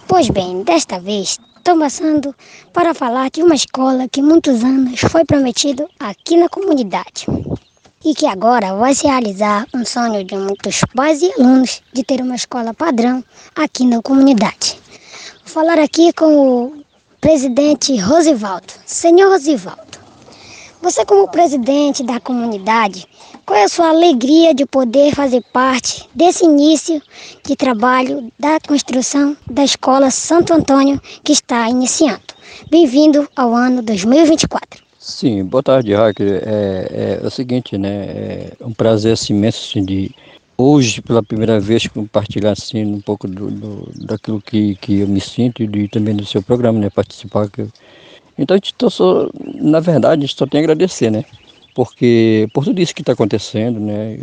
Pois 0.08 0.30
bem, 0.30 0.62
desta 0.62 1.00
vez 1.00 1.40
estou 1.58 1.80
passando 1.80 2.32
para 2.72 2.94
falar 2.94 3.32
de 3.32 3.42
uma 3.42 3.56
escola 3.56 4.08
que 4.08 4.22
muitos 4.22 4.64
anos 4.64 5.02
foi 5.02 5.26
prometido 5.26 5.88
aqui 6.00 6.38
na 6.38 6.48
comunidade 6.48 7.26
e 8.06 8.14
que 8.14 8.28
agora 8.28 8.76
vai 8.76 8.94
se 8.94 9.08
realizar 9.08 9.66
um 9.74 9.84
sonho 9.84 10.24
de 10.24 10.38
muitos 10.38 10.82
pais 10.96 11.24
e 11.24 11.34
alunos 11.34 11.82
de 11.92 12.04
ter 12.04 12.22
uma 12.22 12.36
escola 12.36 12.72
padrão 12.72 13.24
aqui 13.56 13.84
na 13.84 14.00
comunidade. 14.00 14.80
Vou 15.44 15.52
falar 15.64 15.80
aqui 15.80 16.14
com 16.14 16.66
o 16.68 16.84
presidente 17.20 17.98
Rosivaldo. 17.98 18.72
Senhor 18.86 19.32
Rosivaldo, 19.32 19.98
você 20.84 21.04
como 21.04 21.28
presidente 21.32 22.04
da 22.04 22.20
comunidade, 22.20 23.08
qual 23.44 23.58
é 23.58 23.64
a 23.64 23.70
sua 23.70 23.90
alegria 23.90 24.54
de 24.54 24.68
poder 24.68 25.16
fazer 25.16 25.44
parte 25.52 26.08
desse 26.14 26.46
início 26.46 27.02
de 27.44 27.56
trabalho 27.56 28.32
da 28.38 28.60
construção 28.60 29.36
da 29.50 29.64
Escola 29.64 30.12
Santo 30.12 30.54
Antônio 30.54 31.02
que 31.24 31.34
está 31.34 31.68
iniciando? 31.68 32.22
Bem-vindo 32.70 33.28
ao 33.36 33.56
ano 33.56 33.82
2024. 33.82 34.85
Sim, 35.08 35.46
boa 35.46 35.62
tarde, 35.62 35.94
Hacker. 35.94 36.42
É, 36.44 37.20
é, 37.20 37.20
é, 37.24 37.28
o 37.28 37.30
seguinte, 37.30 37.78
né? 37.78 38.50
É 38.60 38.66
um 38.66 38.74
prazer 38.74 39.14
assim, 39.14 39.36
imenso 39.36 39.64
assim, 39.64 39.86
de 39.86 40.10
hoje, 40.58 41.00
pela 41.00 41.22
primeira 41.22 41.60
vez, 41.60 41.86
compartilhar 41.86 42.54
assim, 42.54 42.84
um 42.84 43.00
pouco 43.00 43.28
do, 43.28 43.52
do, 43.52 43.92
daquilo 44.04 44.42
que, 44.42 44.74
que 44.78 45.02
eu 45.02 45.08
me 45.08 45.22
sinto 45.22 45.62
e 45.62 45.68
de, 45.68 45.88
também 45.88 46.16
do 46.16 46.26
seu 46.26 46.42
programa, 46.42 46.80
né? 46.80 46.90
Participar. 46.90 47.48
Que 47.52 47.62
eu... 47.62 47.70
Então, 48.36 48.58
a 48.58 48.90
só, 48.90 49.30
na 49.62 49.80
verdade, 49.80 50.24
a 50.24 50.26
gente 50.26 50.36
só 50.36 50.48
tem 50.48 50.60
a 50.60 50.64
agradecer, 50.64 51.12
né? 51.12 51.24
Porque 51.76 52.50
por 52.52 52.64
tudo 52.64 52.82
isso 52.82 52.96
que 52.96 53.04
está 53.04 53.14
acontecendo, 53.14 53.80
né? 53.80 54.18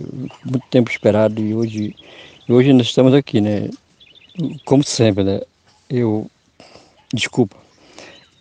Muito 0.44 0.66
tempo 0.68 0.90
esperado 0.90 1.40
e 1.40 1.54
hoje, 1.54 1.94
hoje 2.48 2.72
nós 2.72 2.88
estamos 2.88 3.14
aqui, 3.14 3.40
né? 3.40 3.70
Como 4.64 4.82
sempre, 4.82 5.22
né? 5.22 5.42
Eu, 5.88 6.28
desculpa, 7.14 7.56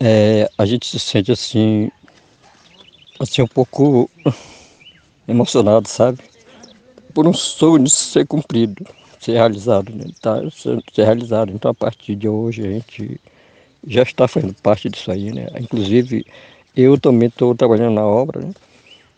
é, 0.00 0.50
a 0.58 0.66
gente 0.66 0.86
se 0.88 0.98
sente 0.98 1.30
assim 1.30 1.88
assim, 3.22 3.42
um 3.42 3.46
pouco 3.46 4.10
emocionado, 5.28 5.88
sabe? 5.88 6.18
Por 7.14 7.26
um 7.26 7.32
sonho 7.32 7.88
ser 7.88 8.26
cumprido, 8.26 8.84
ser 9.20 9.32
realizado, 9.32 9.92
né? 9.94 10.06
Tá, 10.20 10.40
ser, 10.50 10.82
realizado. 10.96 11.52
Então, 11.52 11.70
a 11.70 11.74
partir 11.74 12.16
de 12.16 12.28
hoje, 12.28 12.66
a 12.66 12.70
gente 12.70 13.20
já 13.86 14.02
está 14.02 14.26
fazendo 14.26 14.54
parte 14.62 14.88
disso 14.88 15.10
aí, 15.10 15.30
né? 15.32 15.46
Inclusive, 15.60 16.26
eu 16.76 16.98
também 16.98 17.28
estou 17.28 17.54
trabalhando 17.54 17.94
na 17.94 18.04
obra, 18.04 18.40
né? 18.40 18.52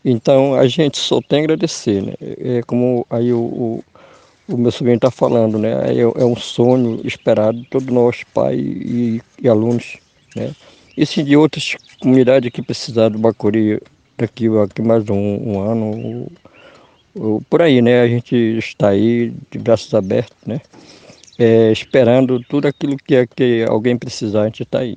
Então, 0.04 0.54
a 0.54 0.66
gente 0.66 0.98
só 0.98 1.20
tem 1.22 1.40
a 1.40 1.42
agradecer, 1.44 2.02
né? 2.02 2.14
É 2.20 2.62
como 2.62 3.06
aí 3.08 3.32
o, 3.32 3.38
o, 3.38 3.84
o 4.48 4.58
meu 4.58 4.70
sobrinho 4.70 4.96
está 4.96 5.10
falando, 5.10 5.58
né? 5.58 5.94
É, 5.94 6.00
é, 6.00 6.24
um 6.24 6.36
sonho 6.36 7.00
esperado 7.06 7.58
de 7.58 7.68
todos 7.68 7.88
nós, 7.88 8.22
pais 8.34 8.60
e, 8.60 9.22
e 9.40 9.48
alunos, 9.48 9.96
né? 10.36 10.54
E 10.96 11.06
se 11.06 11.22
de 11.22 11.36
outras 11.36 11.74
comunidades 12.00 12.50
que 12.50 12.62
precisaram 12.62 13.12
do 13.12 13.18
Bacuri 13.18 13.80
daqui, 14.16 14.46
aqui 14.58 14.82
mais 14.82 15.08
um, 15.08 15.16
um 15.16 15.60
ano, 15.60 16.26
por 17.48 17.62
aí, 17.62 17.80
né? 17.80 18.02
A 18.02 18.08
gente 18.08 18.34
está 18.58 18.88
aí 18.90 19.32
de 19.50 19.58
braços 19.58 19.92
abertos, 19.94 20.36
né? 20.46 20.60
É, 21.38 21.72
esperando 21.72 22.40
tudo 22.48 22.68
aquilo 22.68 22.96
que, 22.96 23.14
é, 23.16 23.26
que 23.26 23.64
alguém 23.68 23.96
precisar, 23.96 24.42
a 24.42 24.46
gente 24.46 24.62
está 24.62 24.80
aí. 24.80 24.96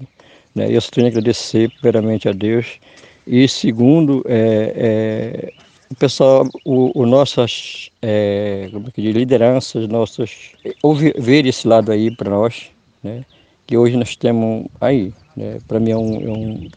Né? 0.53 0.67
Eu 0.69 0.81
só 0.81 0.91
tenho 0.91 1.11
que 1.11 1.17
agradecer 1.17 1.69
primeiramente 1.79 2.29
a 2.29 2.31
Deus 2.31 2.79
e 3.25 3.47
segundo, 3.47 4.23
é, 4.25 4.73
é, 4.75 5.53
o 5.91 5.95
pessoal, 5.95 6.47
o, 6.63 7.01
o 7.01 7.05
nossas 7.05 7.91
é, 8.01 8.69
como 8.71 8.87
é 8.87 8.91
que 8.91 9.01
diz, 9.01 9.13
lideranças, 9.13 9.87
nossas, 9.87 10.53
ouvir, 10.81 11.13
ver 11.19 11.45
esse 11.45 11.67
lado 11.67 11.91
aí 11.91 12.09
para 12.15 12.29
nós, 12.29 12.71
né? 13.03 13.25
que 13.65 13.77
hoje 13.77 13.97
nós 13.97 14.15
temos 14.15 14.67
aí. 14.79 15.13
Né? 15.35 15.57
Para 15.67 15.79
mim 15.79 15.91
é 15.91 15.97
um, 15.97 16.21
é 16.21 16.31
um 16.31 16.69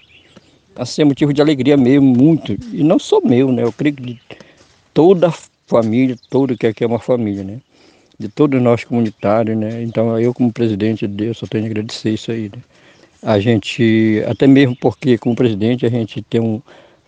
assim, 0.77 1.03
é 1.03 1.05
motivo 1.05 1.33
de 1.33 1.41
alegria 1.41 1.77
mesmo, 1.77 2.07
muito. 2.07 2.57
E 2.73 2.83
não 2.83 2.99
só 2.99 3.21
meu, 3.21 3.53
né? 3.53 3.63
Eu 3.63 3.73
creio 3.73 3.95
que 3.95 4.03
de 4.03 4.21
toda 4.95 5.29
a 5.29 5.35
família, 5.67 6.17
todo 6.29 6.57
que 6.57 6.67
aqui 6.67 6.85
é 6.85 6.87
uma 6.87 6.99
família, 6.99 7.45
né? 7.45 7.61
De 8.19 8.29
todos 8.29 8.61
nós 8.61 8.85
comunitários, 8.85 9.57
né? 9.57 9.83
Então 9.83 10.19
eu 10.19 10.35
como 10.35 10.53
presidente 10.53 11.07
de 11.07 11.15
Deus 11.15 11.39
só 11.39 11.47
tenho 11.47 11.65
a 11.65 11.67
agradecer 11.67 12.11
isso 12.11 12.31
aí, 12.31 12.51
né? 12.55 12.63
A 13.23 13.39
gente, 13.39 14.23
até 14.27 14.47
mesmo 14.47 14.75
porque 14.77 15.19
como 15.19 15.37
presidente 15.37 15.85
a 15.85 15.91
gente 15.91 16.23
tem 16.23 16.41
um, 16.41 16.61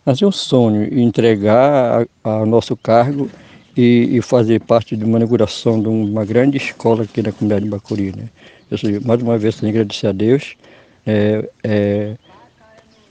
assim, 0.04 0.24
um 0.24 0.32
sonho, 0.32 0.98
entregar 0.98 2.06
ao 2.22 2.44
nosso 2.44 2.76
cargo 2.76 3.30
e, 3.76 4.16
e, 4.16 4.22
fazer 4.22 4.60
parte 4.60 4.94
de 4.96 5.04
uma 5.04 5.16
inauguração 5.18 5.80
de 5.80 5.88
uma 5.88 6.24
grande 6.24 6.58
escola 6.58 7.04
aqui 7.04 7.22
na 7.22 7.32
comunidade 7.32 7.64
de 7.64 7.70
Bacuri, 7.70 8.12
né? 8.14 8.28
Eu, 8.70 9.00
mais 9.02 9.22
uma 9.22 9.38
vez, 9.38 9.58
tenho 9.58 9.72
que 9.72 9.78
agradecer 9.78 10.06
a 10.06 10.12
Deus. 10.12 10.56
É, 11.06 11.48
é, 11.62 12.16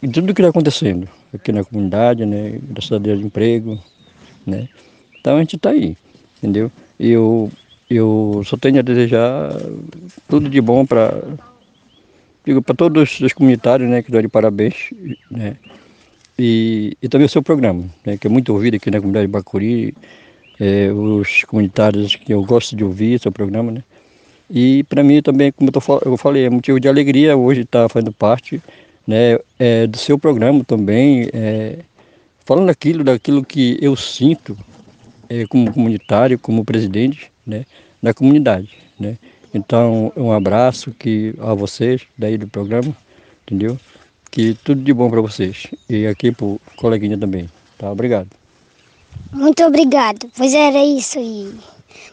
e 0.02 0.08
tudo 0.08 0.34
que 0.34 0.42
está 0.42 0.50
acontecendo 0.50 1.08
aqui 1.34 1.52
na 1.52 1.64
comunidade, 1.64 2.26
né? 2.26 2.60
Graças 2.64 2.92
a 2.92 2.98
Deus, 2.98 3.20
emprego, 3.22 3.80
né? 4.46 4.68
Então 5.20 5.36
a 5.36 5.40
gente 5.40 5.56
está 5.56 5.70
aí, 5.70 5.96
entendeu? 6.38 6.72
Eu, 7.00 7.52
eu 7.90 8.42
só 8.46 8.58
tenho 8.58 8.80
a 8.80 8.82
desejar 8.82 9.52
tudo 10.28 10.50
de 10.50 10.60
bom 10.60 10.86
para 10.86 11.14
digo 12.44 12.62
para 12.62 12.76
todos 12.76 13.20
os 13.20 13.34
comunitários, 13.34 13.90
né? 13.90 14.02
Que 14.02 14.12
dou 14.12 14.22
de 14.22 14.28
parabéns, 14.28 14.90
né? 15.30 15.56
E, 16.38 16.98
e 17.02 17.08
também 17.08 17.26
o 17.26 17.30
seu 17.30 17.44
programa, 17.44 17.86
né? 18.06 18.18
Que 18.18 18.28
é 18.28 18.30
muito 18.30 18.52
ouvido 18.52 18.76
aqui 18.76 18.90
na 18.90 18.98
comunidade 18.98 19.28
de 19.28 19.32
Bacuri, 19.32 19.96
é, 20.60 20.92
os 20.92 21.44
comunitários 21.44 22.16
que 22.16 22.34
eu 22.34 22.44
gosto 22.44 22.76
de 22.76 22.84
ouvir, 22.84 23.20
seu 23.20 23.32
programa, 23.32 23.72
né? 23.72 23.84
E 24.50 24.84
para 24.84 25.04
mim 25.04 25.22
também, 25.22 25.52
como 25.52 25.70
eu, 25.70 25.74
tô, 25.74 26.02
eu 26.04 26.18
falei, 26.18 26.46
é 26.46 26.50
motivo 26.50 26.80
de 26.80 26.88
alegria 26.88 27.38
hoje 27.38 27.62
estar 27.62 27.84
tá 27.84 27.90
fazendo 27.90 28.12
parte 28.12 28.62
né, 29.08 29.40
é, 29.60 29.88
do 29.88 29.98
seu 29.98 30.18
programa 30.18 30.64
também, 30.64 31.30
é, 31.34 31.80
falando 32.46 32.70
aquilo, 32.70 33.04
daquilo 33.04 33.44
que 33.44 33.78
eu 33.82 33.96
sinto 33.96 34.58
é, 35.30 35.46
como 35.48 35.72
comunitário, 35.74 36.38
como 36.38 36.66
presidente 36.66 37.32
né, 37.46 37.66
da 38.02 38.14
comunidade. 38.14 38.70
Né. 39.00 39.18
Então, 39.54 40.12
um 40.16 40.32
abraço 40.32 40.92
que, 40.92 41.34
a 41.40 41.54
vocês 41.54 42.04
daí 42.18 42.38
do 42.38 42.48
programa, 42.48 42.96
entendeu? 43.44 43.78
Que 44.30 44.54
tudo 44.64 44.82
de 44.82 44.94
bom 44.94 45.10
para 45.10 45.22
vocês. 45.22 45.68
E 45.90 46.08
aqui 46.08 46.32
para 46.32 46.46
o 46.46 46.62
coleguinha 46.78 47.18
também. 47.18 47.50
Tá? 47.78 47.92
Obrigado. 47.92 48.30
Muito 49.34 49.64
obrigado. 49.64 50.30
Pois 50.38 50.54
era 50.54 50.84
isso 50.84 51.20
aí. 51.20 51.54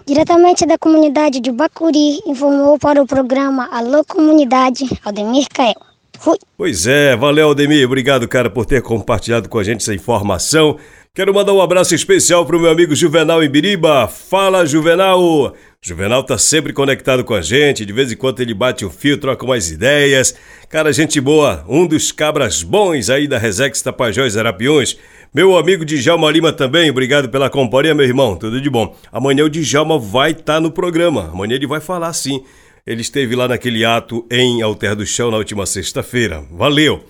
Diretamente 0.05 0.67
da 0.67 0.79
comunidade 0.79 1.39
de 1.39 1.53
Bacuri, 1.53 2.21
informou 2.27 2.79
para 2.79 3.03
o 3.03 3.07
programa 3.07 3.69
Alô 3.71 4.05
Comunidade, 4.05 4.85
Aldemir 5.05 5.47
Cael. 5.53 5.88
Fui. 6.21 6.37
Pois 6.57 6.87
é, 6.87 7.15
valeu 7.17 7.47
Aldemir, 7.47 7.87
obrigado 7.87 8.27
cara 8.27 8.51
por 8.51 8.67
ter 8.67 8.83
compartilhado 8.83 9.49
com 9.49 9.59
a 9.59 9.65
gente 9.65 9.83
essa 9.83 9.95
informação. 9.95 10.77
Quero 11.15 11.33
mandar 11.33 11.53
um 11.53 11.61
abraço 11.61 11.95
especial 11.95 12.45
para 12.45 12.57
o 12.57 12.61
meu 12.61 12.71
amigo 12.71 12.95
Juvenal 12.95 13.43
Ibiriba. 13.43 14.07
Fala 14.09 14.67
Juvenal! 14.67 15.55
Juvenal 15.81 16.23
tá 16.25 16.37
sempre 16.37 16.73
conectado 16.73 17.25
com 17.25 17.35
a 17.35 17.41
gente, 17.41 17.87
de 17.87 17.93
vez 17.93 18.11
em 18.11 18.17
quando 18.17 18.41
ele 18.41 18.53
bate 18.53 18.85
um 18.85 18.91
fio, 18.91 19.17
troca 19.19 19.45
umas 19.45 19.71
ideias. 19.71 20.35
Cara, 20.69 20.93
gente 20.93 21.21
boa, 21.21 21.65
um 21.69 21.87
dos 21.87 22.11
cabras 22.11 22.63
bons 22.63 23.11
aí 23.11 23.29
da 23.29 23.39
Resex 23.39 23.81
Tapajós 23.81 24.37
Arapiões. 24.37 24.99
Meu 25.33 25.57
amigo 25.57 25.85
Djalma 25.85 26.31
Lima 26.31 26.53
também, 26.53 26.91
obrigado 26.91 27.29
pela 27.29 27.49
companhia, 27.49 27.95
meu 27.95 28.05
irmão, 28.05 28.37
tudo 28.37 28.61
de 28.61 28.69
bom. 28.69 28.97
Amanhã 29.13 29.45
o 29.45 29.51
Djalma 29.51 29.99
vai 29.99 30.33
estar 30.33 30.55
tá 30.55 30.61
no 30.61 30.71
programa, 30.73 31.31
amanhã 31.33 31.55
ele 31.55 31.67
vai 31.67 31.81
falar 31.81 32.13
sim. 32.13 32.43
Ele 32.89 33.03
esteve 33.03 33.37
lá 33.37 33.47
naquele 33.47 33.85
ato 33.85 34.27
em 34.31 34.63
Alter 34.63 34.97
do 34.97 35.05
Chão 35.05 35.31
na 35.31 35.37
última 35.37 35.67
sexta-feira. 35.67 36.43
Valeu! 36.51 37.05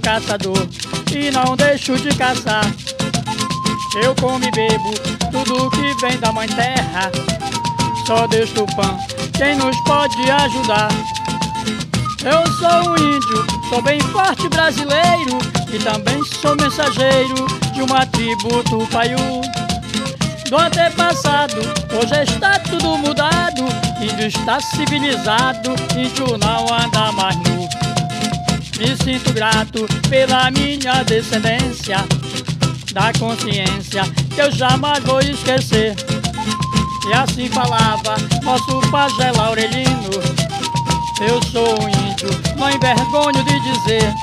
Caçador 0.00 0.66
e 1.14 1.30
não 1.30 1.56
deixo 1.56 1.96
de 1.96 2.14
caçar. 2.16 2.64
Eu 4.02 4.14
como 4.16 4.44
e 4.44 4.50
bebo 4.50 4.94
tudo 5.30 5.70
que 5.70 6.06
vem 6.06 6.18
da 6.18 6.32
mãe 6.32 6.48
terra. 6.48 7.10
Só 8.06 8.26
Deus 8.26 8.50
Tupã, 8.50 8.96
quem 9.36 9.56
nos 9.56 9.76
pode 9.80 10.30
ajudar. 10.30 10.88
Eu 12.24 12.52
sou 12.52 12.90
um 12.90 12.96
índio, 12.96 13.46
sou 13.68 13.82
bem 13.82 14.00
forte 14.00 14.48
brasileiro 14.48 15.38
e 15.72 15.78
também 15.78 16.22
sou 16.24 16.54
mensageiro 16.56 17.46
de 17.72 17.82
uma 17.82 18.04
tribo 18.06 18.62
Tupaiú. 18.64 19.40
Do 20.48 20.56
antepassado, 20.56 21.60
hoje 21.94 22.32
está 22.32 22.58
tudo 22.58 22.98
mudado, 22.98 23.62
índio 24.00 24.26
está 24.26 24.60
civilizado, 24.60 25.70
índio 25.96 26.36
não 26.38 26.66
anda 26.74 27.12
mais 27.12 27.36
nu. 27.36 27.59
Me 28.80 28.96
sinto 28.96 29.30
grato 29.34 29.86
pela 30.08 30.50
minha 30.50 31.02
descendência, 31.02 31.98
da 32.94 33.12
consciência 33.18 34.02
que 34.34 34.40
eu 34.40 34.50
jamais 34.50 35.04
vou 35.04 35.20
esquecer. 35.20 35.94
E 37.06 37.12
assim 37.12 37.46
falava 37.50 38.16
nosso 38.42 38.80
pajé 38.90 39.32
Laurelino. 39.32 40.10
Eu 41.20 41.42
sou 41.52 41.78
um 41.78 41.88
índio, 41.90 42.30
não 42.56 42.70
envergonho 42.70 43.44
de 43.44 43.60
dizer. 43.60 44.14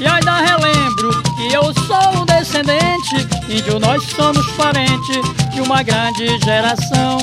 E 0.00 0.06
ainda 0.08 0.40
relembro 0.40 1.22
que 1.36 1.54
eu 1.54 1.72
sou 1.86 2.22
um 2.22 2.26
descendente, 2.26 3.14
índio 3.48 3.78
nós 3.78 4.02
somos 4.16 4.44
parentes 4.56 5.20
de 5.54 5.60
uma 5.60 5.84
grande 5.84 6.26
geração. 6.40 7.18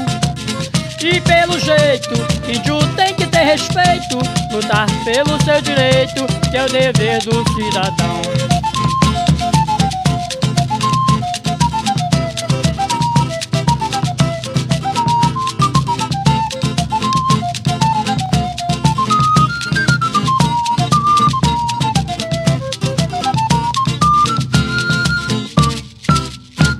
E 1.01 1.19
pelo 1.19 1.59
jeito, 1.59 2.13
índio 2.47 2.79
tem 2.95 3.12
respeito, 3.43 4.17
lutar 4.51 4.87
pelo 5.03 5.41
seu 5.43 5.61
direito, 5.61 6.25
que 6.49 6.57
é 6.57 6.65
o 6.65 6.69
dever 6.69 7.19
do 7.23 7.43
cidadão. 7.53 8.21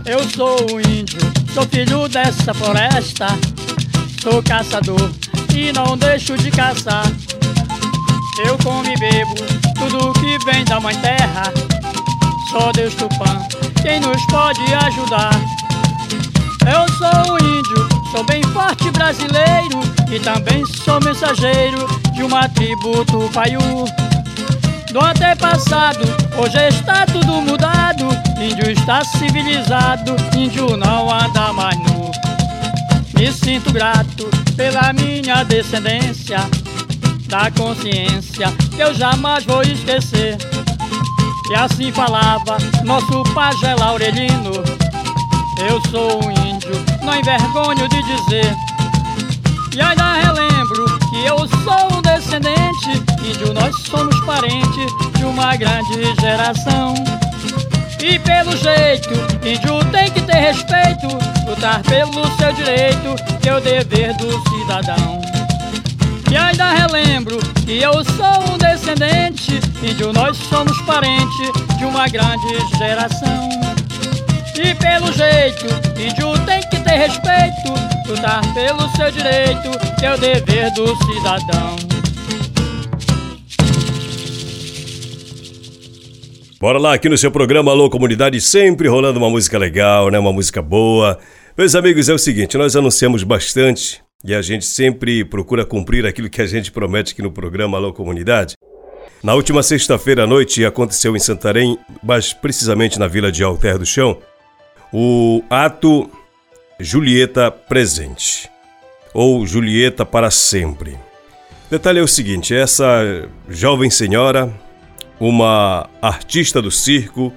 Eu 0.05 0.29
sou 0.29 0.71
um 0.71 0.79
índio, 0.79 1.19
sou 1.53 1.63
filho 1.67 2.07
dessa 2.07 2.53
floresta 2.53 3.27
Sou 4.23 4.41
caçador 4.41 5.11
e 5.55 5.71
não 5.71 5.97
deixo 5.97 6.37
de 6.37 6.49
caçar. 6.51 7.05
Eu 8.45 8.57
como 8.63 8.83
e 8.85 8.95
bebo 8.97 9.35
tudo 9.77 10.13
que 10.13 10.37
vem 10.45 10.65
da 10.65 10.79
mãe 10.79 10.95
terra. 10.97 11.43
Só 12.51 12.71
Deus 12.71 12.93
Tupã, 12.95 13.39
quem 13.81 13.99
nos 13.99 14.25
pode 14.27 14.61
ajudar. 14.73 15.33
Eu 16.61 16.87
sou 16.97 17.33
um 17.33 17.37
índio, 17.37 17.89
sou 18.11 18.23
bem 18.25 18.41
forte 18.43 18.89
brasileiro 18.91 19.79
e 20.11 20.19
também 20.19 20.65
sou 20.65 20.99
mensageiro 21.01 21.85
de 22.13 22.23
uma 22.23 22.47
tribo 22.49 23.05
Tupaiú. 23.05 23.59
Do 24.91 24.99
antepassado, 25.03 26.03
hoje 26.37 26.67
está 26.67 27.05
tudo 27.05 27.41
mudado. 27.41 28.05
Índio 28.39 28.69
está 28.69 29.03
civilizado, 29.03 30.15
índio 30.37 30.77
não 30.77 31.09
anda 31.11 31.51
mais 31.53 31.77
nu. 31.79 32.11
Me 33.23 33.31
sinto 33.31 33.71
grato 33.71 34.29
pela 34.57 34.91
minha 34.91 35.45
descendência, 35.45 36.39
da 37.29 37.49
consciência 37.51 38.51
que 38.75 38.81
eu 38.81 38.93
jamais 38.93 39.45
vou 39.45 39.61
esquecer. 39.61 40.37
E 41.49 41.55
assim 41.55 41.89
falava 41.93 42.57
nosso 42.83 43.23
pajé 43.33 43.75
Laurelino. 43.75 44.51
Eu 45.69 45.81
sou 45.89 46.21
um 46.21 46.31
índio, 46.31 46.71
não 47.01 47.15
envergonho 47.17 47.87
de 47.87 48.03
dizer. 48.03 48.53
E 49.73 49.81
ainda 49.81 50.15
relembro 50.15 50.99
que 51.09 51.25
eu 51.25 51.37
sou 51.63 51.97
um 51.97 52.01
descendente, 52.01 52.91
índio 53.23 53.53
nós 53.53 53.73
somos 53.87 54.19
parentes 54.25 54.91
de 55.17 55.23
uma 55.23 55.55
grande 55.55 56.13
geração. 56.19 56.93
E 58.01 58.19
pelo 58.19 58.51
jeito, 58.57 59.13
índio 59.47 59.79
tem 59.93 60.11
que 60.11 60.21
ter 60.23 60.39
respeito, 60.41 61.07
lutar 61.63 61.81
pelo 61.83 62.27
seu 62.35 62.51
direito, 62.51 63.15
que 63.41 63.47
é 63.47 63.55
o 63.55 63.61
dever 63.61 64.13
do 64.17 64.29
cidadão. 64.49 65.21
E 66.29 66.35
ainda 66.35 66.73
relembro 66.73 67.37
que 67.65 67.81
eu 67.81 67.93
sou 68.03 68.53
um 68.53 68.57
descendente, 68.57 69.61
índio 69.81 70.11
nós 70.11 70.35
somos 70.35 70.77
parentes 70.81 71.51
de 71.77 71.85
uma 71.85 72.05
grande 72.09 72.77
geração. 72.77 73.49
E 74.55 74.75
pelo 74.75 75.11
jeito, 75.13 75.65
índio 75.97 76.37
tem 76.45 76.59
que 76.69 76.81
ter 76.81 76.97
respeito, 76.97 77.73
lutar 78.07 78.41
pelo 78.53 78.89
seu 78.97 79.09
direito, 79.11 79.71
que 79.97 80.05
é 80.05 80.13
o 80.13 80.17
dever 80.17 80.69
do 80.73 80.87
cidadão. 81.05 81.75
Bora 86.59 86.77
lá, 86.77 86.93
aqui 86.93 87.07
no 87.07 87.17
seu 87.17 87.31
programa 87.31 87.71
Alô 87.71 87.89
Comunidade, 87.89 88.41
sempre 88.41 88.89
rolando 88.89 89.17
uma 89.17 89.29
música 89.29 89.57
legal, 89.57 90.09
né? 90.09 90.19
Uma 90.19 90.33
música 90.33 90.61
boa. 90.61 91.17
Meus 91.55 91.75
amigos, 91.75 92.09
é 92.09 92.13
o 92.13 92.17
seguinte, 92.17 92.57
nós 92.57 92.75
anunciamos 92.75 93.21
bastante 93.21 94.01
e 94.25 94.33
a 94.33 94.41
gente 94.41 94.65
sempre 94.65 95.23
procura 95.23 95.63
cumprir 95.63 96.03
aquilo 96.03 96.27
que 96.27 96.41
a 96.41 96.47
gente 96.47 96.71
promete 96.71 97.13
aqui 97.13 97.21
no 97.21 97.31
programa 97.31 97.77
Alô 97.77 97.93
Comunidade. 97.93 98.55
Na 99.21 99.35
última 99.35 99.61
sexta-feira 99.61 100.23
à 100.23 100.27
noite 100.27 100.65
aconteceu 100.65 101.15
em 101.15 101.19
Santarém, 101.19 101.77
mas 102.01 102.33
precisamente 102.33 102.97
na 102.97 103.07
vila 103.07 103.31
de 103.31 103.43
Alter 103.43 103.77
do 103.77 103.85
Chão, 103.85 104.17
o 104.91 105.43
ato 105.47 106.09
Julieta 106.79 107.51
Presente, 107.51 108.49
ou 109.13 109.45
Julieta 109.45 110.03
para 110.03 110.31
Sempre. 110.31 110.97
Detalhe 111.69 111.99
é 111.99 112.03
o 112.03 112.07
seguinte, 112.07 112.55
essa 112.55 113.29
jovem 113.47 113.91
senhora 113.91 114.51
uma 115.19 115.87
artista 116.01 116.59
do 116.59 116.71
circo, 116.71 117.31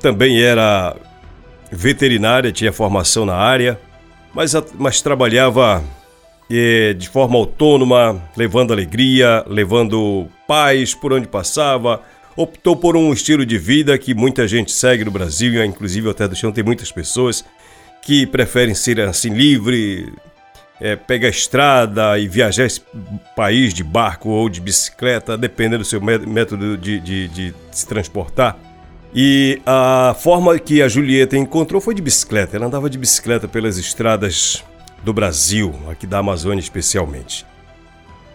também 0.00 0.40
era 0.40 0.96
veterinária, 1.70 2.52
tinha 2.52 2.72
formação 2.72 3.24
na 3.24 3.34
área, 3.34 3.78
mas, 4.34 4.54
mas 4.78 5.00
trabalhava 5.00 5.82
eh, 6.50 6.94
de 6.94 7.08
forma 7.08 7.36
autônoma, 7.36 8.22
levando 8.36 8.72
alegria, 8.72 9.44
levando 9.48 10.28
paz 10.46 10.94
por 10.94 11.12
onde 11.12 11.26
passava, 11.26 12.02
optou 12.36 12.76
por 12.76 12.96
um 12.96 13.12
estilo 13.12 13.46
de 13.46 13.58
vida 13.58 13.96
que 13.98 14.14
muita 14.14 14.46
gente 14.46 14.70
segue 14.70 15.04
no 15.04 15.10
Brasil, 15.10 15.64
inclusive 15.64 16.10
até 16.10 16.28
do 16.28 16.36
chão 16.36 16.52
tem 16.52 16.62
muitas 16.62 16.92
pessoas 16.92 17.44
que 18.02 18.26
preferem 18.26 18.74
ser 18.74 19.00
assim 19.00 19.30
livre, 19.30 20.12
é, 20.80 20.94
pegar 20.94 21.28
a 21.28 21.30
estrada 21.30 22.18
e 22.18 22.28
viajar 22.28 22.66
esse 22.66 22.82
país 23.34 23.72
de 23.72 23.82
barco 23.82 24.28
ou 24.28 24.48
de 24.48 24.60
bicicleta, 24.60 25.36
dependendo 25.36 25.78
do 25.78 25.84
seu 25.84 26.00
método 26.00 26.76
de, 26.76 27.00
de, 27.00 27.28
de 27.28 27.54
se 27.72 27.86
transportar. 27.86 28.65
E 29.18 29.62
a 29.64 30.14
forma 30.20 30.58
que 30.58 30.82
a 30.82 30.88
Julieta 30.88 31.38
encontrou 31.38 31.80
foi 31.80 31.94
de 31.94 32.02
bicicleta. 32.02 32.54
Ela 32.54 32.66
andava 32.66 32.90
de 32.90 32.98
bicicleta 32.98 33.48
pelas 33.48 33.78
estradas 33.78 34.62
do 35.02 35.10
Brasil, 35.10 35.74
aqui 35.90 36.06
da 36.06 36.18
Amazônia 36.18 36.60
especialmente. 36.60 37.46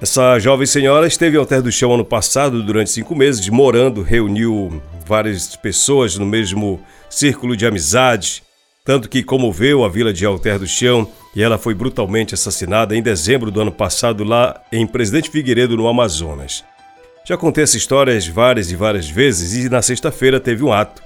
Essa 0.02 0.40
jovem 0.40 0.66
senhora 0.66 1.06
esteve 1.06 1.38
ao 1.38 1.46
Terra 1.46 1.62
do 1.62 1.72
Chão 1.72 1.94
ano 1.94 2.04
passado, 2.04 2.64
durante 2.64 2.90
cinco 2.90 3.16
meses, 3.16 3.48
morando, 3.50 4.02
reuniu 4.02 4.82
várias 5.06 5.56
pessoas 5.56 6.18
no 6.18 6.26
mesmo 6.26 6.82
círculo 7.08 7.56
de 7.56 7.68
amizade, 7.68 8.42
tanto 8.84 9.08
que 9.08 9.22
comoveu 9.22 9.86
a 9.86 9.90
vila 9.90 10.12
de 10.12 10.26
Alter 10.26 10.58
do 10.58 10.66
Chão 10.66 11.08
e 11.36 11.44
ela 11.44 11.60
foi 11.60 11.76
brutalmente 11.76 12.34
assassinada 12.34 12.96
em 12.96 13.04
dezembro 13.04 13.52
do 13.52 13.62
ano 13.62 13.72
passado 13.72 14.24
lá 14.24 14.60
em 14.72 14.88
Presidente 14.88 15.30
Figueiredo, 15.30 15.78
no 15.78 15.88
Amazonas. 15.88 16.64
Já 17.24 17.38
contei 17.38 17.64
essa 17.64 17.78
história 17.78 18.20
várias 18.32 18.72
e 18.72 18.76
várias 18.76 19.08
vezes 19.08 19.54
e 19.54 19.70
na 19.70 19.82
sexta-feira 19.84 20.40
teve 20.40 20.64
um 20.64 20.74
ato. 20.74 21.04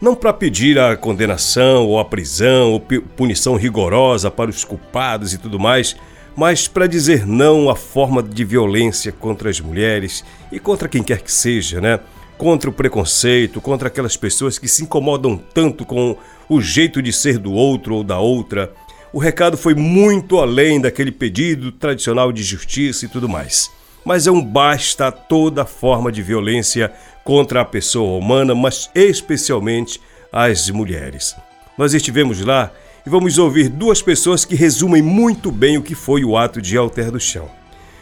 Não 0.00 0.14
para 0.14 0.32
pedir 0.32 0.78
a 0.78 0.94
condenação 0.94 1.86
ou 1.86 1.98
a 1.98 2.04
prisão 2.04 2.72
ou 2.72 2.80
punição 2.80 3.56
rigorosa 3.56 4.30
para 4.30 4.50
os 4.50 4.62
culpados 4.62 5.32
e 5.32 5.38
tudo 5.38 5.58
mais, 5.58 5.96
mas 6.36 6.68
para 6.68 6.86
dizer 6.86 7.26
não 7.26 7.70
à 7.70 7.76
forma 7.76 8.22
de 8.22 8.44
violência 8.44 9.10
contra 9.10 9.48
as 9.48 9.58
mulheres 9.58 10.22
e 10.52 10.58
contra 10.60 10.86
quem 10.86 11.02
quer 11.02 11.22
que 11.22 11.32
seja, 11.32 11.80
né? 11.80 11.98
Contra 12.36 12.68
o 12.68 12.72
preconceito, 12.72 13.58
contra 13.58 13.88
aquelas 13.88 14.18
pessoas 14.18 14.58
que 14.58 14.68
se 14.68 14.82
incomodam 14.82 15.38
tanto 15.54 15.86
com 15.86 16.14
o 16.46 16.60
jeito 16.60 17.00
de 17.00 17.12
ser 17.12 17.38
do 17.38 17.52
outro 17.52 17.94
ou 17.94 18.04
da 18.04 18.18
outra. 18.18 18.70
O 19.14 19.18
recado 19.18 19.56
foi 19.56 19.74
muito 19.74 20.38
além 20.38 20.78
daquele 20.78 21.12
pedido 21.12 21.72
tradicional 21.72 22.30
de 22.32 22.42
justiça 22.42 23.06
e 23.06 23.08
tudo 23.08 23.28
mais. 23.28 23.70
Mas 24.04 24.26
é 24.26 24.30
um 24.30 24.44
basta 24.44 25.08
a 25.08 25.12
toda 25.12 25.64
forma 25.64 26.12
de 26.12 26.22
violência 26.22 26.92
contra 27.24 27.62
a 27.62 27.64
pessoa 27.64 28.18
humana, 28.18 28.54
mas 28.54 28.90
especialmente 28.94 30.00
as 30.30 30.68
mulheres. 30.68 31.34
Nós 31.78 31.94
estivemos 31.94 32.40
lá 32.40 32.70
e 33.06 33.10
vamos 33.10 33.38
ouvir 33.38 33.68
duas 33.68 34.02
pessoas 34.02 34.44
que 34.44 34.54
resumem 34.54 35.02
muito 35.02 35.50
bem 35.50 35.78
o 35.78 35.82
que 35.82 35.94
foi 35.94 36.24
o 36.24 36.36
ato 36.36 36.60
de 36.60 36.76
Alter 36.76 37.10
do 37.10 37.20
Chão. 37.20 37.48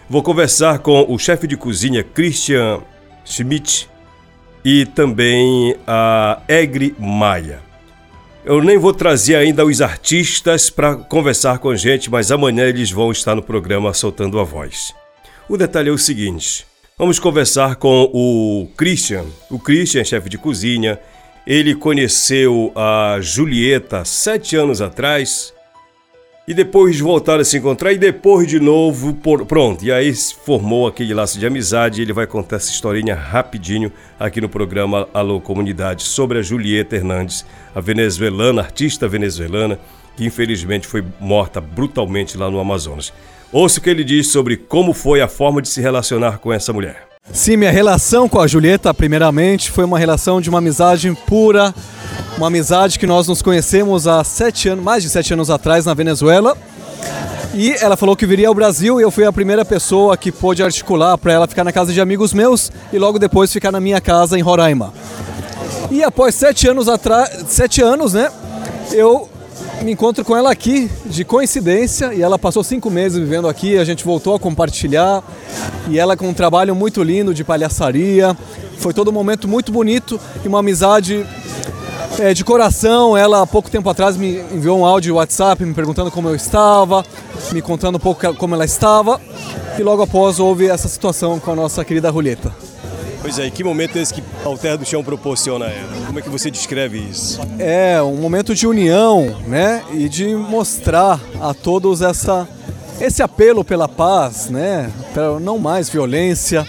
Vou 0.08 0.22
conversar 0.22 0.80
com 0.80 1.06
o 1.08 1.18
chefe 1.18 1.46
de 1.46 1.56
cozinha 1.56 2.02
Christian 2.02 2.80
Schmidt 3.24 3.88
e 4.64 4.84
também 4.86 5.76
a 5.86 6.40
Egre 6.48 6.94
Maia. 6.98 7.60
Eu 8.44 8.62
nem 8.62 8.76
vou 8.76 8.92
trazer 8.92 9.36
ainda 9.36 9.64
os 9.64 9.80
artistas 9.80 10.68
para 10.68 10.96
conversar 10.96 11.58
com 11.58 11.70
a 11.70 11.76
gente, 11.76 12.10
mas 12.10 12.32
amanhã 12.32 12.64
eles 12.64 12.90
vão 12.90 13.12
estar 13.12 13.36
no 13.36 13.42
programa 13.42 13.94
soltando 13.94 14.38
a 14.40 14.44
voz. 14.44 14.92
O 15.48 15.56
detalhe 15.56 15.88
é 15.88 15.92
o 15.92 15.98
seguinte: 15.98 16.64
vamos 16.98 17.18
conversar 17.18 17.76
com 17.76 18.10
o 18.12 18.68
Christian. 18.76 19.24
O 19.50 19.58
Christian, 19.58 20.04
chefe 20.04 20.28
de 20.28 20.38
cozinha, 20.38 20.98
ele 21.46 21.74
conheceu 21.74 22.72
a 22.76 23.18
Julieta 23.20 24.04
sete 24.04 24.54
anos 24.56 24.80
atrás 24.80 25.52
e 26.46 26.54
depois 26.54 26.96
de 26.96 27.02
voltar 27.02 27.40
a 27.40 27.44
se 27.44 27.56
encontrar 27.56 27.92
e 27.92 27.98
depois 27.98 28.48
de 28.48 28.58
novo, 28.58 29.14
por... 29.14 29.46
pronto, 29.46 29.84
e 29.84 29.92
aí 29.92 30.12
formou 30.14 30.86
aquele 30.86 31.14
laço 31.14 31.38
de 31.38 31.46
amizade. 31.46 32.02
Ele 32.02 32.12
vai 32.12 32.26
contar 32.26 32.56
essa 32.56 32.70
historinha 32.70 33.14
rapidinho 33.14 33.92
aqui 34.18 34.40
no 34.40 34.48
programa 34.48 35.08
Alô 35.12 35.40
Comunidade 35.40 36.04
sobre 36.04 36.38
a 36.38 36.42
Julieta 36.42 36.96
Hernandes, 36.96 37.44
a 37.74 37.80
venezuelana, 37.80 38.62
artista 38.62 39.08
venezuelana, 39.08 39.78
que 40.16 40.24
infelizmente 40.24 40.86
foi 40.86 41.04
morta 41.20 41.60
brutalmente 41.60 42.36
lá 42.36 42.50
no 42.50 42.60
Amazonas. 42.60 43.12
Ouça 43.52 43.78
o 43.78 43.82
que 43.82 43.90
ele 43.90 44.02
diz 44.02 44.28
sobre 44.28 44.56
como 44.56 44.94
foi 44.94 45.20
a 45.20 45.28
forma 45.28 45.60
de 45.60 45.68
se 45.68 45.78
relacionar 45.78 46.38
com 46.38 46.50
essa 46.50 46.72
mulher. 46.72 47.06
Sim, 47.30 47.58
minha 47.58 47.70
relação 47.70 48.26
com 48.26 48.40
a 48.40 48.46
Julieta, 48.46 48.94
primeiramente, 48.94 49.70
foi 49.70 49.84
uma 49.84 49.98
relação 49.98 50.40
de 50.40 50.48
uma 50.48 50.58
amizade 50.58 51.14
pura, 51.26 51.74
uma 52.38 52.46
amizade 52.46 52.98
que 52.98 53.06
nós 53.06 53.28
nos 53.28 53.42
conhecemos 53.42 54.08
há 54.08 54.24
sete 54.24 54.70
anos, 54.70 54.82
mais 54.82 55.02
de 55.02 55.10
sete 55.10 55.34
anos 55.34 55.50
atrás 55.50 55.84
na 55.84 55.92
Venezuela. 55.92 56.56
E 57.54 57.72
ela 57.72 57.94
falou 57.94 58.16
que 58.16 58.24
viria 58.24 58.48
ao 58.48 58.54
Brasil 58.54 58.98
e 58.98 59.02
eu 59.02 59.10
fui 59.10 59.26
a 59.26 59.32
primeira 59.32 59.66
pessoa 59.66 60.16
que 60.16 60.32
pôde 60.32 60.62
articular 60.62 61.18
para 61.18 61.34
ela 61.34 61.46
ficar 61.46 61.62
na 61.62 61.72
casa 61.72 61.92
de 61.92 62.00
amigos 62.00 62.32
meus 62.32 62.72
e 62.90 62.98
logo 62.98 63.18
depois 63.18 63.52
ficar 63.52 63.70
na 63.70 63.80
minha 63.80 64.00
casa 64.00 64.38
em 64.38 64.42
Roraima. 64.42 64.94
E 65.90 66.02
após 66.02 66.34
sete 66.34 66.66
anos 66.66 66.88
atrás, 66.88 67.44
sete 67.48 67.82
anos, 67.82 68.14
né? 68.14 68.32
Eu 68.92 69.28
me 69.82 69.92
encontro 69.92 70.24
com 70.24 70.36
ela 70.36 70.50
aqui 70.50 70.90
de 71.06 71.24
coincidência 71.24 72.14
e 72.14 72.22
ela 72.22 72.38
passou 72.38 72.62
cinco 72.62 72.90
meses 72.90 73.18
vivendo 73.18 73.48
aqui. 73.48 73.76
A 73.78 73.84
gente 73.84 74.04
voltou 74.04 74.34
a 74.34 74.38
compartilhar 74.38 75.22
e 75.88 75.98
ela 75.98 76.16
com 76.16 76.28
um 76.28 76.34
trabalho 76.34 76.74
muito 76.74 77.02
lindo 77.02 77.34
de 77.34 77.42
palhaçaria. 77.42 78.36
Foi 78.78 78.94
todo 78.94 79.08
um 79.08 79.12
momento 79.12 79.48
muito 79.48 79.72
bonito 79.72 80.20
e 80.44 80.48
uma 80.48 80.60
amizade 80.60 81.26
é, 82.18 82.32
de 82.32 82.44
coração. 82.44 83.16
Ela 83.16 83.42
há 83.42 83.46
pouco 83.46 83.70
tempo 83.70 83.88
atrás 83.88 84.16
me 84.16 84.40
enviou 84.52 84.78
um 84.78 84.86
áudio 84.86 85.16
WhatsApp 85.16 85.64
me 85.64 85.74
perguntando 85.74 86.10
como 86.10 86.28
eu 86.28 86.36
estava, 86.36 87.04
me 87.52 87.60
contando 87.60 87.96
um 87.96 88.00
pouco 88.00 88.34
como 88.34 88.54
ela 88.54 88.64
estava. 88.64 89.20
E 89.78 89.82
logo 89.82 90.02
após 90.02 90.38
houve 90.38 90.68
essa 90.68 90.88
situação 90.88 91.40
com 91.40 91.50
a 91.50 91.56
nossa 91.56 91.84
querida 91.84 92.12
Julieta. 92.12 92.71
Pois 93.22 93.38
é, 93.38 93.46
e 93.46 93.50
que 93.52 93.62
momento 93.62 93.96
é 93.96 94.02
esse 94.02 94.12
que 94.12 94.22
a 94.44 94.58
Terra 94.58 94.76
do 94.76 94.84
Chão 94.84 95.04
proporciona 95.04 95.66
a 95.66 95.70
ela? 95.70 96.06
Como 96.06 96.18
é 96.18 96.22
que 96.22 96.28
você 96.28 96.50
descreve 96.50 96.98
isso? 96.98 97.40
É, 97.56 98.02
um 98.02 98.16
momento 98.16 98.52
de 98.52 98.66
união, 98.66 99.36
né? 99.46 99.84
E 99.92 100.08
de 100.08 100.34
mostrar 100.34 101.20
a 101.40 101.54
todos 101.54 102.02
essa, 102.02 102.48
esse 103.00 103.22
apelo 103.22 103.64
pela 103.64 103.88
paz, 103.88 104.50
né? 104.50 104.90
Pela 105.14 105.38
não 105.38 105.56
mais 105.56 105.88
violência. 105.88 106.66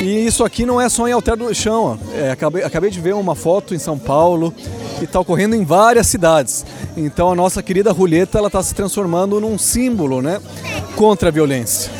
E 0.00 0.26
isso 0.26 0.42
aqui 0.42 0.66
não 0.66 0.80
é 0.80 0.88
só 0.88 1.06
em 1.06 1.12
Alter 1.12 1.36
do 1.36 1.54
Chão. 1.54 1.96
É, 2.12 2.32
acabei, 2.32 2.64
acabei 2.64 2.90
de 2.90 3.00
ver 3.00 3.14
uma 3.14 3.36
foto 3.36 3.72
em 3.72 3.78
São 3.78 3.96
Paulo 3.96 4.52
e 5.00 5.04
está 5.04 5.20
ocorrendo 5.20 5.54
em 5.54 5.64
várias 5.64 6.08
cidades. 6.08 6.66
Então 6.96 7.30
a 7.30 7.34
nossa 7.36 7.62
querida 7.62 7.94
Julieta 7.94 8.44
está 8.44 8.60
se 8.60 8.74
transformando 8.74 9.40
num 9.40 9.56
símbolo, 9.56 10.20
né? 10.20 10.40
Contra 10.96 11.28
a 11.28 11.32
violência. 11.32 11.92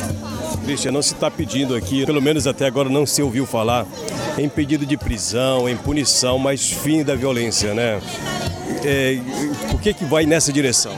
Christian, 0.62 0.92
não 0.92 1.02
se 1.02 1.14
está 1.14 1.30
pedindo 1.30 1.74
aqui, 1.74 2.06
pelo 2.06 2.22
menos 2.22 2.46
até 2.46 2.66
agora 2.66 2.88
não 2.88 3.04
se 3.04 3.22
ouviu 3.22 3.44
falar, 3.46 3.86
em 4.38 4.48
pedido 4.48 4.86
de 4.86 4.96
prisão, 4.96 5.68
em 5.68 5.76
punição, 5.76 6.38
mas 6.38 6.70
fim 6.70 7.02
da 7.02 7.14
violência, 7.14 7.74
né? 7.74 8.00
É, 8.84 9.18
por 9.70 9.80
que, 9.80 9.92
que 9.92 10.04
vai 10.04 10.24
nessa 10.24 10.52
direção? 10.52 10.92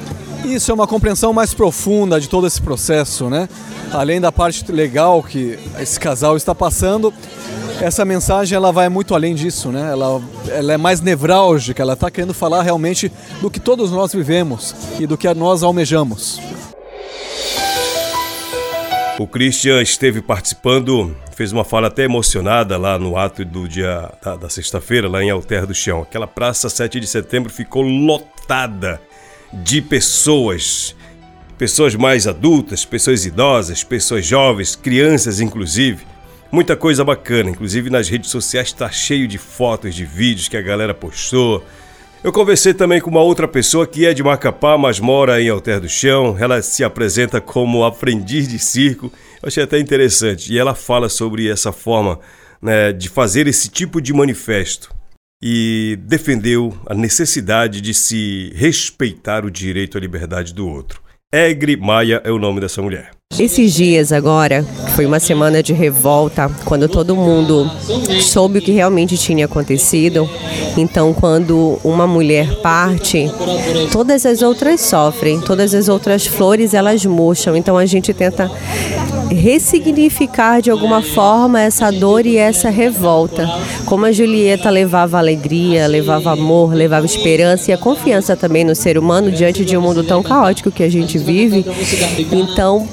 Isso 0.44 0.70
é 0.70 0.74
uma 0.74 0.86
compreensão 0.86 1.32
mais 1.32 1.54
profunda 1.54 2.20
de 2.20 2.28
todo 2.28 2.46
esse 2.46 2.60
processo, 2.60 3.30
né? 3.30 3.48
Além 3.92 4.20
da 4.20 4.30
parte 4.30 4.70
legal 4.70 5.22
que 5.22 5.58
esse 5.78 5.98
casal 5.98 6.36
está 6.36 6.54
passando, 6.54 7.12
essa 7.80 8.04
mensagem 8.04 8.54
ela 8.54 8.70
vai 8.70 8.88
muito 8.88 9.14
além 9.14 9.34
disso, 9.34 9.70
né? 9.70 9.90
Ela, 9.90 10.20
ela 10.48 10.72
é 10.74 10.76
mais 10.76 11.00
nevrálgica, 11.00 11.82
ela 11.82 11.94
está 11.94 12.10
querendo 12.10 12.34
falar 12.34 12.62
realmente 12.62 13.10
do 13.40 13.50
que 13.50 13.58
todos 13.58 13.90
nós 13.90 14.12
vivemos 14.12 14.74
e 15.00 15.06
do 15.06 15.16
que 15.16 15.32
nós 15.34 15.62
almejamos. 15.62 16.40
O 19.16 19.28
Christian 19.28 19.80
esteve 19.80 20.20
participando, 20.20 21.16
fez 21.36 21.52
uma 21.52 21.64
fala 21.64 21.86
até 21.86 22.02
emocionada 22.02 22.76
lá 22.76 22.98
no 22.98 23.16
ato 23.16 23.44
do 23.44 23.68
dia 23.68 24.10
da, 24.20 24.34
da 24.34 24.48
sexta-feira, 24.48 25.08
lá 25.08 25.22
em 25.22 25.30
Alter 25.30 25.66
do 25.66 25.74
Chão. 25.74 26.02
Aquela 26.02 26.26
praça 26.26 26.68
7 26.68 26.98
de 26.98 27.06
setembro 27.06 27.48
ficou 27.48 27.82
lotada 27.82 29.00
de 29.52 29.80
pessoas. 29.80 30.96
Pessoas 31.56 31.94
mais 31.94 32.26
adultas, 32.26 32.84
pessoas 32.84 33.24
idosas, 33.24 33.84
pessoas 33.84 34.26
jovens, 34.26 34.74
crianças 34.74 35.38
inclusive. 35.38 36.04
Muita 36.50 36.74
coisa 36.74 37.04
bacana, 37.04 37.50
inclusive 37.50 37.90
nas 37.90 38.08
redes 38.08 38.30
sociais 38.30 38.66
está 38.66 38.90
cheio 38.90 39.28
de 39.28 39.38
fotos, 39.38 39.94
de 39.94 40.04
vídeos 40.04 40.48
que 40.48 40.56
a 40.56 40.62
galera 40.62 40.92
postou 40.92 41.64
eu 42.24 42.32
conversei 42.32 42.72
também 42.72 43.02
com 43.02 43.10
uma 43.10 43.20
outra 43.20 43.46
pessoa 43.46 43.86
que 43.86 44.06
é 44.06 44.14
de 44.14 44.22
Macapá, 44.22 44.78
mas 44.78 44.98
mora 44.98 45.42
em 45.42 45.50
Alter 45.50 45.78
do 45.78 45.90
Chão. 45.90 46.34
Ela 46.40 46.62
se 46.62 46.82
apresenta 46.82 47.38
como 47.38 47.84
aprendiz 47.84 48.48
de 48.48 48.58
circo. 48.58 49.12
Eu 49.42 49.48
achei 49.48 49.62
até 49.62 49.78
interessante. 49.78 50.50
E 50.50 50.58
ela 50.58 50.74
fala 50.74 51.10
sobre 51.10 51.50
essa 51.50 51.70
forma 51.70 52.18
né, 52.62 52.94
de 52.94 53.10
fazer 53.10 53.46
esse 53.46 53.68
tipo 53.68 54.00
de 54.00 54.14
manifesto. 54.14 54.90
E 55.42 55.98
defendeu 56.00 56.74
a 56.86 56.94
necessidade 56.94 57.82
de 57.82 57.92
se 57.92 58.50
respeitar 58.54 59.44
o 59.44 59.50
direito 59.50 59.98
à 59.98 60.00
liberdade 60.00 60.54
do 60.54 60.66
outro. 60.66 61.02
Egre 61.30 61.76
Maia 61.76 62.22
é 62.24 62.32
o 62.32 62.38
nome 62.38 62.58
dessa 62.58 62.80
mulher. 62.80 63.10
Esses 63.38 63.74
dias 63.74 64.12
agora, 64.12 64.64
foi 64.94 65.04
uma 65.04 65.18
semana 65.18 65.62
de 65.62 65.72
revolta, 65.72 66.48
quando 66.64 66.88
todo 66.88 67.16
mundo 67.16 67.68
soube 68.20 68.60
o 68.60 68.62
que 68.62 68.70
realmente 68.70 69.18
tinha 69.18 69.46
acontecido. 69.46 70.28
Então, 70.76 71.12
quando 71.12 71.78
uma 71.82 72.06
mulher 72.06 72.56
parte, 72.60 73.30
todas 73.90 74.24
as 74.24 74.40
outras 74.40 74.80
sofrem, 74.80 75.40
todas 75.40 75.74
as 75.74 75.88
outras 75.88 76.26
flores 76.26 76.74
elas 76.74 77.04
murcham. 77.04 77.56
Então, 77.56 77.76
a 77.76 77.86
gente 77.86 78.14
tenta 78.14 78.50
ressignificar 79.30 80.60
de 80.60 80.70
alguma 80.70 81.02
forma 81.02 81.60
essa 81.60 81.90
dor 81.90 82.26
e 82.26 82.36
essa 82.36 82.70
revolta. 82.70 83.48
Como 83.84 84.06
a 84.06 84.12
Julieta 84.12 84.70
levava 84.70 85.18
alegria, 85.18 85.86
levava 85.86 86.32
amor, 86.32 86.72
levava 86.72 87.04
esperança 87.06 87.70
e 87.70 87.74
a 87.74 87.78
confiança 87.78 88.36
também 88.36 88.64
no 88.64 88.74
ser 88.74 88.96
humano 88.96 89.30
diante 89.32 89.64
de 89.64 89.76
um 89.76 89.80
mundo 89.80 90.04
tão 90.04 90.22
caótico 90.22 90.70
que 90.70 90.82
a 90.82 90.88
gente 90.88 91.18
vive. 91.18 91.64
Então, 92.32 92.88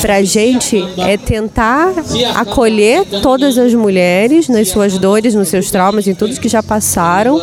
para 0.00 0.16
a 0.16 0.22
gente 0.22 0.82
é 0.98 1.16
tentar 1.16 1.92
acolher 2.34 3.04
todas 3.22 3.58
as 3.58 3.74
mulheres 3.74 4.48
nas 4.48 4.68
suas 4.68 4.98
dores, 4.98 5.34
nos 5.34 5.48
seus 5.48 5.70
traumas, 5.70 6.06
em 6.06 6.14
tudo 6.14 6.38
que 6.40 6.48
já 6.48 6.62
passaram 6.62 7.40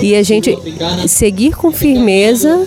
e 0.00 0.14
a 0.14 0.22
gente 0.22 0.56
seguir 1.08 1.56
com 1.56 1.72
firmeza, 1.72 2.66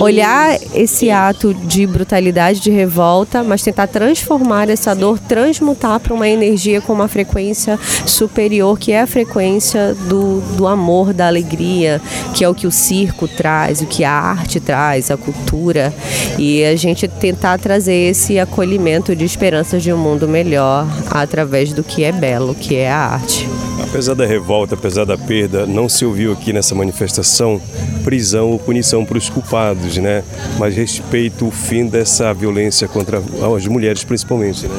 olhar 0.00 0.58
esse 0.74 1.10
ato 1.10 1.54
de 1.54 1.86
brutalidade, 1.86 2.60
de 2.60 2.70
revolta, 2.70 3.42
mas 3.42 3.62
tentar 3.62 3.86
transformar 3.86 4.68
essa 4.68 4.94
dor, 4.94 5.18
transmutar 5.18 6.00
para 6.00 6.14
uma 6.14 6.28
energia 6.28 6.80
com 6.80 6.92
uma 6.92 7.08
frequência 7.08 7.78
superior, 8.06 8.78
que 8.78 8.92
é 8.92 9.02
a 9.02 9.06
frequência 9.06 9.94
do, 10.08 10.40
do 10.56 10.66
amor, 10.66 11.12
da 11.12 11.26
alegria, 11.26 12.00
que 12.34 12.44
é 12.44 12.48
o 12.48 12.54
que 12.54 12.66
o 12.66 12.70
circo 12.70 13.26
traz, 13.26 13.80
o 13.80 13.86
que 13.86 14.04
a 14.04 14.12
arte 14.12 14.60
traz, 14.60 15.10
a 15.10 15.16
cultura. 15.16 15.92
E 16.38 16.64
a 16.64 16.76
gente 16.76 17.08
tentar 17.08 17.58
trazer 17.58 18.10
esse 18.10 18.35
acolhimento 18.38 19.14
de 19.14 19.24
esperanças 19.24 19.82
de 19.82 19.92
um 19.92 19.98
mundo 19.98 20.28
melhor 20.28 20.86
através 21.10 21.72
do 21.72 21.82
que 21.82 22.04
é 22.04 22.12
belo, 22.12 22.54
que 22.54 22.76
é 22.76 22.90
a 22.90 22.98
arte. 22.98 23.48
Apesar 23.82 24.14
da 24.14 24.26
revolta, 24.26 24.74
apesar 24.74 25.04
da 25.04 25.16
perda, 25.16 25.66
não 25.66 25.88
se 25.88 26.04
ouviu 26.04 26.32
aqui 26.32 26.52
nessa 26.52 26.74
manifestação 26.74 27.60
prisão 28.04 28.50
ou 28.52 28.58
punição 28.58 29.04
para 29.04 29.18
os 29.18 29.28
culpados, 29.28 29.96
né? 29.96 30.22
Mas 30.58 30.76
respeito 30.76 31.46
o 31.46 31.50
fim 31.50 31.86
dessa 31.86 32.32
violência 32.32 32.86
contra 32.88 33.22
as 33.56 33.66
mulheres, 33.66 34.04
principalmente, 34.04 34.66
né? 34.66 34.74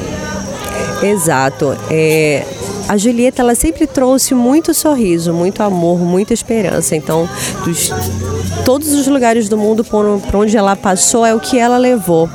Exato. 1.02 1.76
É, 1.90 2.44
a 2.88 2.96
Julieta 2.96 3.42
ela 3.42 3.54
sempre 3.54 3.86
trouxe 3.86 4.34
muito 4.34 4.72
sorriso, 4.72 5.32
muito 5.32 5.62
amor, 5.62 5.98
muita 5.98 6.32
esperança. 6.32 6.96
Então, 6.96 7.28
dos, 7.64 7.90
todos 8.64 8.92
os 8.94 9.06
lugares 9.06 9.48
do 9.48 9.58
mundo 9.58 9.84
por, 9.84 10.20
onde 10.34 10.56
ela 10.56 10.74
passou 10.74 11.24
é 11.24 11.34
o 11.34 11.38
que 11.40 11.58
ela 11.58 11.76
levou. 11.76 12.28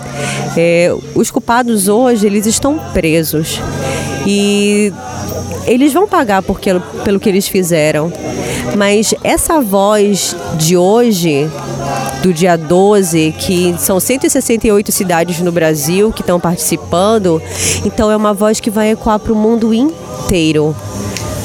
É, 0.55 0.95
os 1.15 1.31
culpados 1.31 1.87
hoje 1.87 2.27
eles 2.27 2.45
estão 2.45 2.77
presos 2.93 3.59
e 4.27 4.93
eles 5.65 5.91
vão 5.91 6.07
pagar 6.07 6.43
porque, 6.43 6.69
pelo 7.03 7.19
que 7.19 7.27
eles 7.27 7.47
fizeram. 7.47 8.13
Mas 8.77 9.13
essa 9.23 9.59
voz 9.59 10.35
de 10.57 10.77
hoje, 10.77 11.49
do 12.23 12.33
dia 12.33 12.57
12, 12.57 13.35
que 13.37 13.75
são 13.77 13.99
168 13.99 14.93
cidades 14.93 15.41
no 15.41 15.51
Brasil 15.51 16.11
que 16.13 16.21
estão 16.21 16.39
participando, 16.39 17.41
então 17.85 18.09
é 18.09 18.15
uma 18.15 18.33
voz 18.33 18.61
que 18.61 18.71
vai 18.71 18.91
ecoar 18.91 19.19
para 19.19 19.33
o 19.33 19.35
mundo 19.35 19.73
inteiro. 19.73 20.73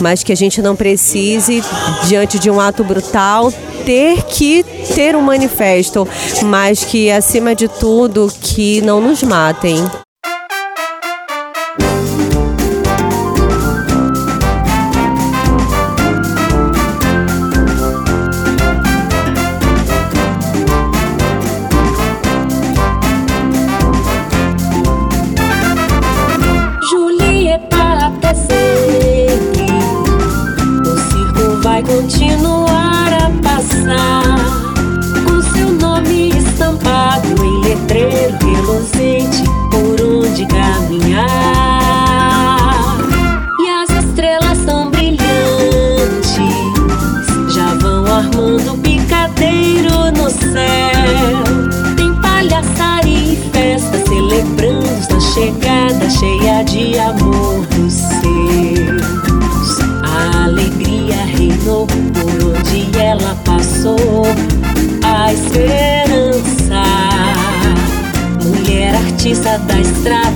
Mas 0.01 0.22
que 0.22 0.33
a 0.33 0.37
gente 0.37 0.62
não 0.62 0.76
precise, 0.76 1.61
diante 2.07 2.39
de 2.39 2.49
um 2.49 2.61
ato 2.61 2.85
brutal, 2.85 3.53
ter 3.85 4.22
que 4.22 4.64
ter 4.95 5.16
um 5.16 5.20
manifesto, 5.20 6.07
mas 6.45 6.85
que, 6.85 7.11
acima 7.11 7.57
de 7.57 7.66
tudo, 7.66 8.33
que 8.41 8.81
não 8.81 9.01
nos 9.01 9.24
matem. 9.24 9.85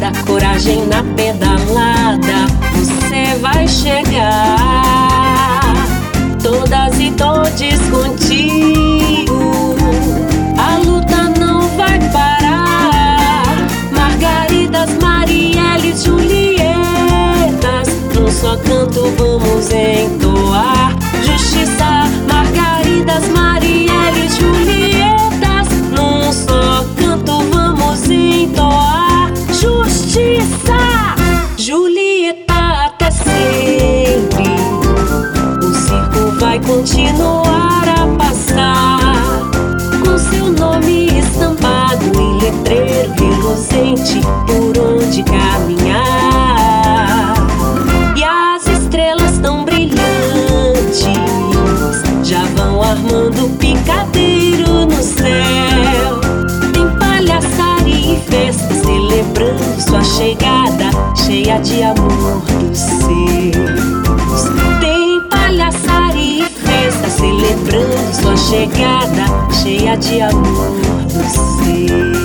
Estrada, 0.03 0.13
coragem 0.27 0.87
na 0.87 1.03
pedalada, 1.15 2.47
você 2.75 3.39
vai 3.41 3.69
chegar. 3.69 4.57
Todas 6.43 6.99
e 6.99 7.13
todos 7.13 7.53
contigo, 7.91 9.77
a 10.59 10.79
luta 10.79 11.29
não 11.39 11.69
vai 11.77 12.01
parar. 12.11 13.45
Margaridas, 13.93 14.91
Marielles, 15.01 16.03
Julietas, 16.03 17.89
num 18.15 18.31
só 18.31 18.57
canto 18.57 19.13
vamos 19.17 19.71
entoar. 19.71 20.97
Justiça, 21.25 22.09
Margaridas, 22.29 23.29
Marielles, 23.29 24.37
Julietas, 24.37 24.72
justiça. 30.23 31.17
Julieta 31.57 32.87
até 32.87 33.11
sempre. 33.11 34.45
O 35.63 35.75
circo 35.75 36.39
vai 36.39 36.61
continuar 36.61 37.85
a 37.89 38.07
passar. 38.17 39.51
Com 40.05 40.19
seu 40.19 40.53
nome 40.53 41.07
estampado 41.19 42.05
em 42.05 42.39
letreiro 42.39 43.13
reluzente 43.19 44.21
por 44.47 44.79
onde 44.79 45.23
caminhar. 45.25 45.72
Chegada, 60.23 60.91
cheia 61.17 61.59
de 61.59 61.83
amor 61.83 62.41
dos 62.43 62.79
seus. 62.79 64.45
Tem 64.81 65.29
palhaçaria 65.29 66.45
e 66.45 66.49
festa, 66.49 67.11
celebrando 67.11 68.15
sua 68.15 68.37
chegada, 68.37 69.25
cheia 69.53 69.97
de 69.97 70.21
amor 70.21 70.71
dos 71.07 71.33
seus. 71.59 72.23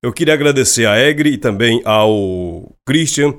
Eu 0.00 0.12
queria 0.12 0.34
agradecer 0.34 0.86
a 0.86 0.96
Egre 0.98 1.30
e 1.30 1.38
também 1.38 1.82
ao 1.84 2.72
Christian 2.86 3.34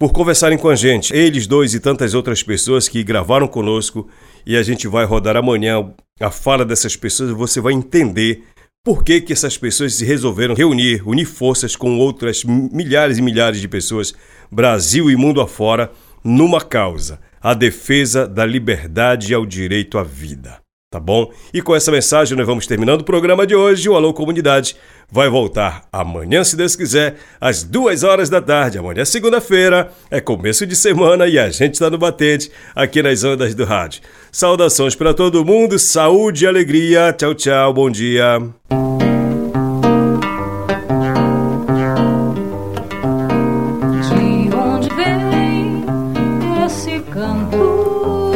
por 0.00 0.12
conversarem 0.12 0.58
com 0.58 0.68
a 0.68 0.74
gente. 0.74 1.14
Eles 1.14 1.46
dois 1.46 1.74
e 1.74 1.80
tantas 1.80 2.12
outras 2.12 2.42
pessoas 2.42 2.88
que 2.88 3.04
gravaram 3.04 3.46
conosco 3.46 4.08
e 4.44 4.56
a 4.56 4.62
gente 4.64 4.88
vai 4.88 5.04
rodar 5.04 5.36
amanhã 5.36 5.92
a 6.20 6.30
fala 6.30 6.64
dessas 6.64 6.96
pessoas 6.96 7.30
e 7.30 7.34
você 7.34 7.60
vai 7.60 7.72
entender 7.72 8.42
por 8.84 9.04
que, 9.04 9.20
que 9.20 9.32
essas 9.32 9.56
pessoas 9.56 9.94
se 9.94 10.04
resolveram 10.04 10.54
reunir, 10.54 11.06
unir 11.06 11.24
forças 11.24 11.76
com 11.76 11.98
outras 11.98 12.42
milhares 12.44 13.18
e 13.18 13.22
milhares 13.22 13.60
de 13.60 13.68
pessoas, 13.68 14.12
Brasil 14.50 15.08
e 15.08 15.16
mundo 15.16 15.40
afora, 15.40 15.92
numa 16.24 16.60
causa: 16.60 17.20
a 17.40 17.54
defesa 17.54 18.26
da 18.26 18.44
liberdade 18.44 19.30
e 19.30 19.34
ao 19.34 19.46
direito 19.46 19.98
à 19.98 20.02
vida. 20.02 20.60
Tá 20.90 21.00
bom? 21.00 21.32
E 21.54 21.62
com 21.62 21.74
essa 21.74 21.90
mensagem 21.90 22.36
nós 22.36 22.46
vamos 22.46 22.66
terminando 22.66 23.00
o 23.00 23.04
programa 23.04 23.46
de 23.46 23.54
hoje. 23.54 23.88
O 23.88 23.94
Alô 23.94 24.12
Comunidade 24.12 24.76
vai 25.10 25.26
voltar 25.26 25.88
amanhã, 25.90 26.44
se 26.44 26.54
Deus 26.54 26.76
quiser, 26.76 27.16
às 27.40 27.62
duas 27.62 28.02
horas 28.02 28.28
da 28.28 28.42
tarde. 28.42 28.76
Amanhã, 28.76 29.02
segunda-feira, 29.02 29.90
é 30.10 30.20
começo 30.20 30.66
de 30.66 30.76
semana 30.76 31.26
e 31.26 31.38
a 31.38 31.48
gente 31.48 31.74
está 31.74 31.88
no 31.88 31.96
batente 31.96 32.50
aqui 32.74 33.02
nas 33.02 33.24
ondas 33.24 33.54
do 33.54 33.64
rádio. 33.64 34.02
Saudações 34.34 34.94
para 34.94 35.12
todo 35.12 35.44
mundo, 35.44 35.78
saúde 35.78 36.46
e 36.46 36.48
alegria. 36.48 37.12
Tchau, 37.12 37.34
tchau, 37.34 37.74
bom 37.74 37.90
dia. 37.90 38.38
De 44.08 44.54
onde 44.56 44.88
vem 44.94 45.84
esse 46.64 46.98
canto 47.12 48.32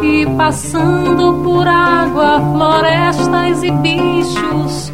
que 0.00 0.24
Passando 0.38 1.44
por 1.44 1.68
água, 1.68 2.40
florestas 2.56 3.62
e 3.62 3.70
bichos 3.70 4.91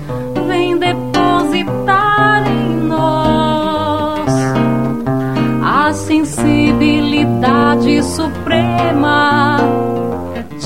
suprema 8.03 9.59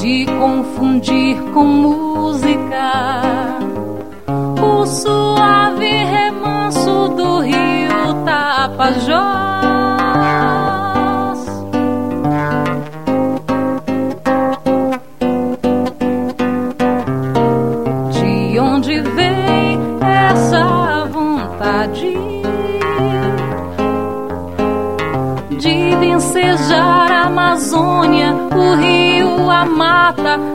de 0.01 0.27
confundir 0.27 1.41
com 1.53 1.65
música 1.65 3.23
o 4.63 4.87
suave 4.87 6.05
remanso 6.05 7.09
do 7.09 7.41
rio 7.41 8.25
Tapajós. 8.25 9.52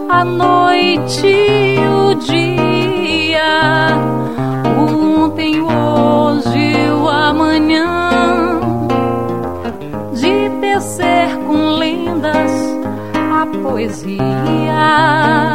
a 0.09 0.23
noite, 0.25 1.77
o 1.77 2.15
dia, 2.15 3.89
o 4.77 5.23
ontem, 5.23 5.59
o 5.59 5.67
hoje, 5.67 6.91
o 6.91 7.09
amanhã, 7.09 8.59
de 10.13 10.49
tecer 10.61 11.37
com 11.45 11.69
lendas 11.77 12.51
a 13.13 13.45
poesia. 13.61 15.46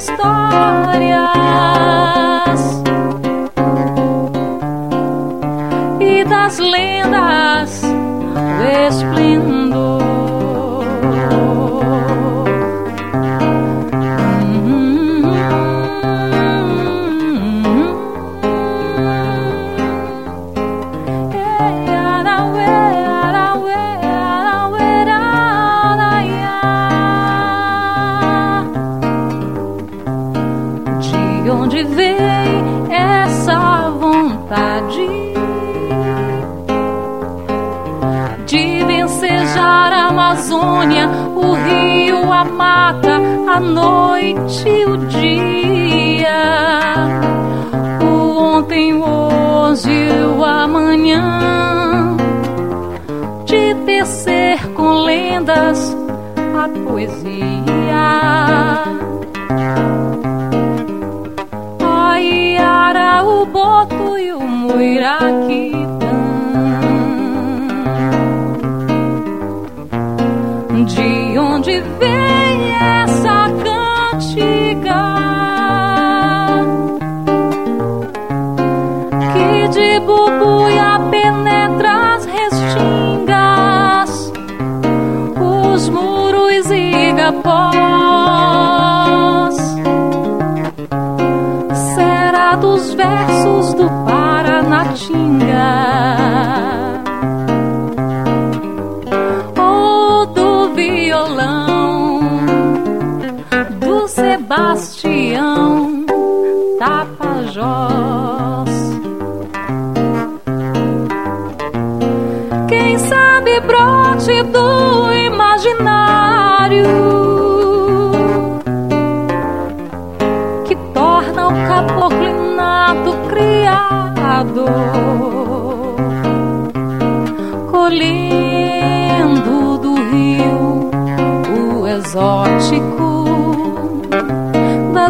histórias 0.00 1.28
e 6.00 6.24
das 6.24 6.58
lendas 6.58 7.82
do 7.82 8.64
esplendor. 8.88 9.59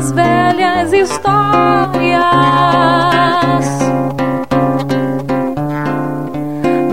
das 0.00 0.12
velhas 0.12 0.92
histórias 0.94 1.20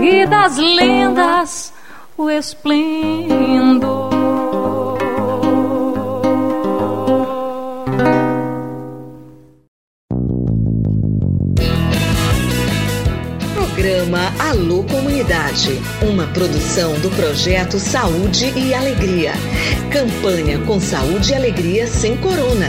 e 0.02 0.26
das 0.26 0.58
lendas 0.58 1.72
o 2.18 2.28
esplendor. 2.28 4.10
Programa 13.54 14.32
Alô 14.50 14.84
Comunidade, 14.84 15.80
uma 16.02 16.26
produção 16.26 16.92
do 17.00 17.08
projeto 17.10 17.78
Saúde 17.78 18.52
e 18.54 18.74
Alegria. 18.74 19.32
Campanha 19.90 20.58
com 20.66 20.78
Saúde 20.78 21.32
e 21.32 21.34
Alegria 21.34 21.86
sem 21.86 22.14
Corona 22.18 22.68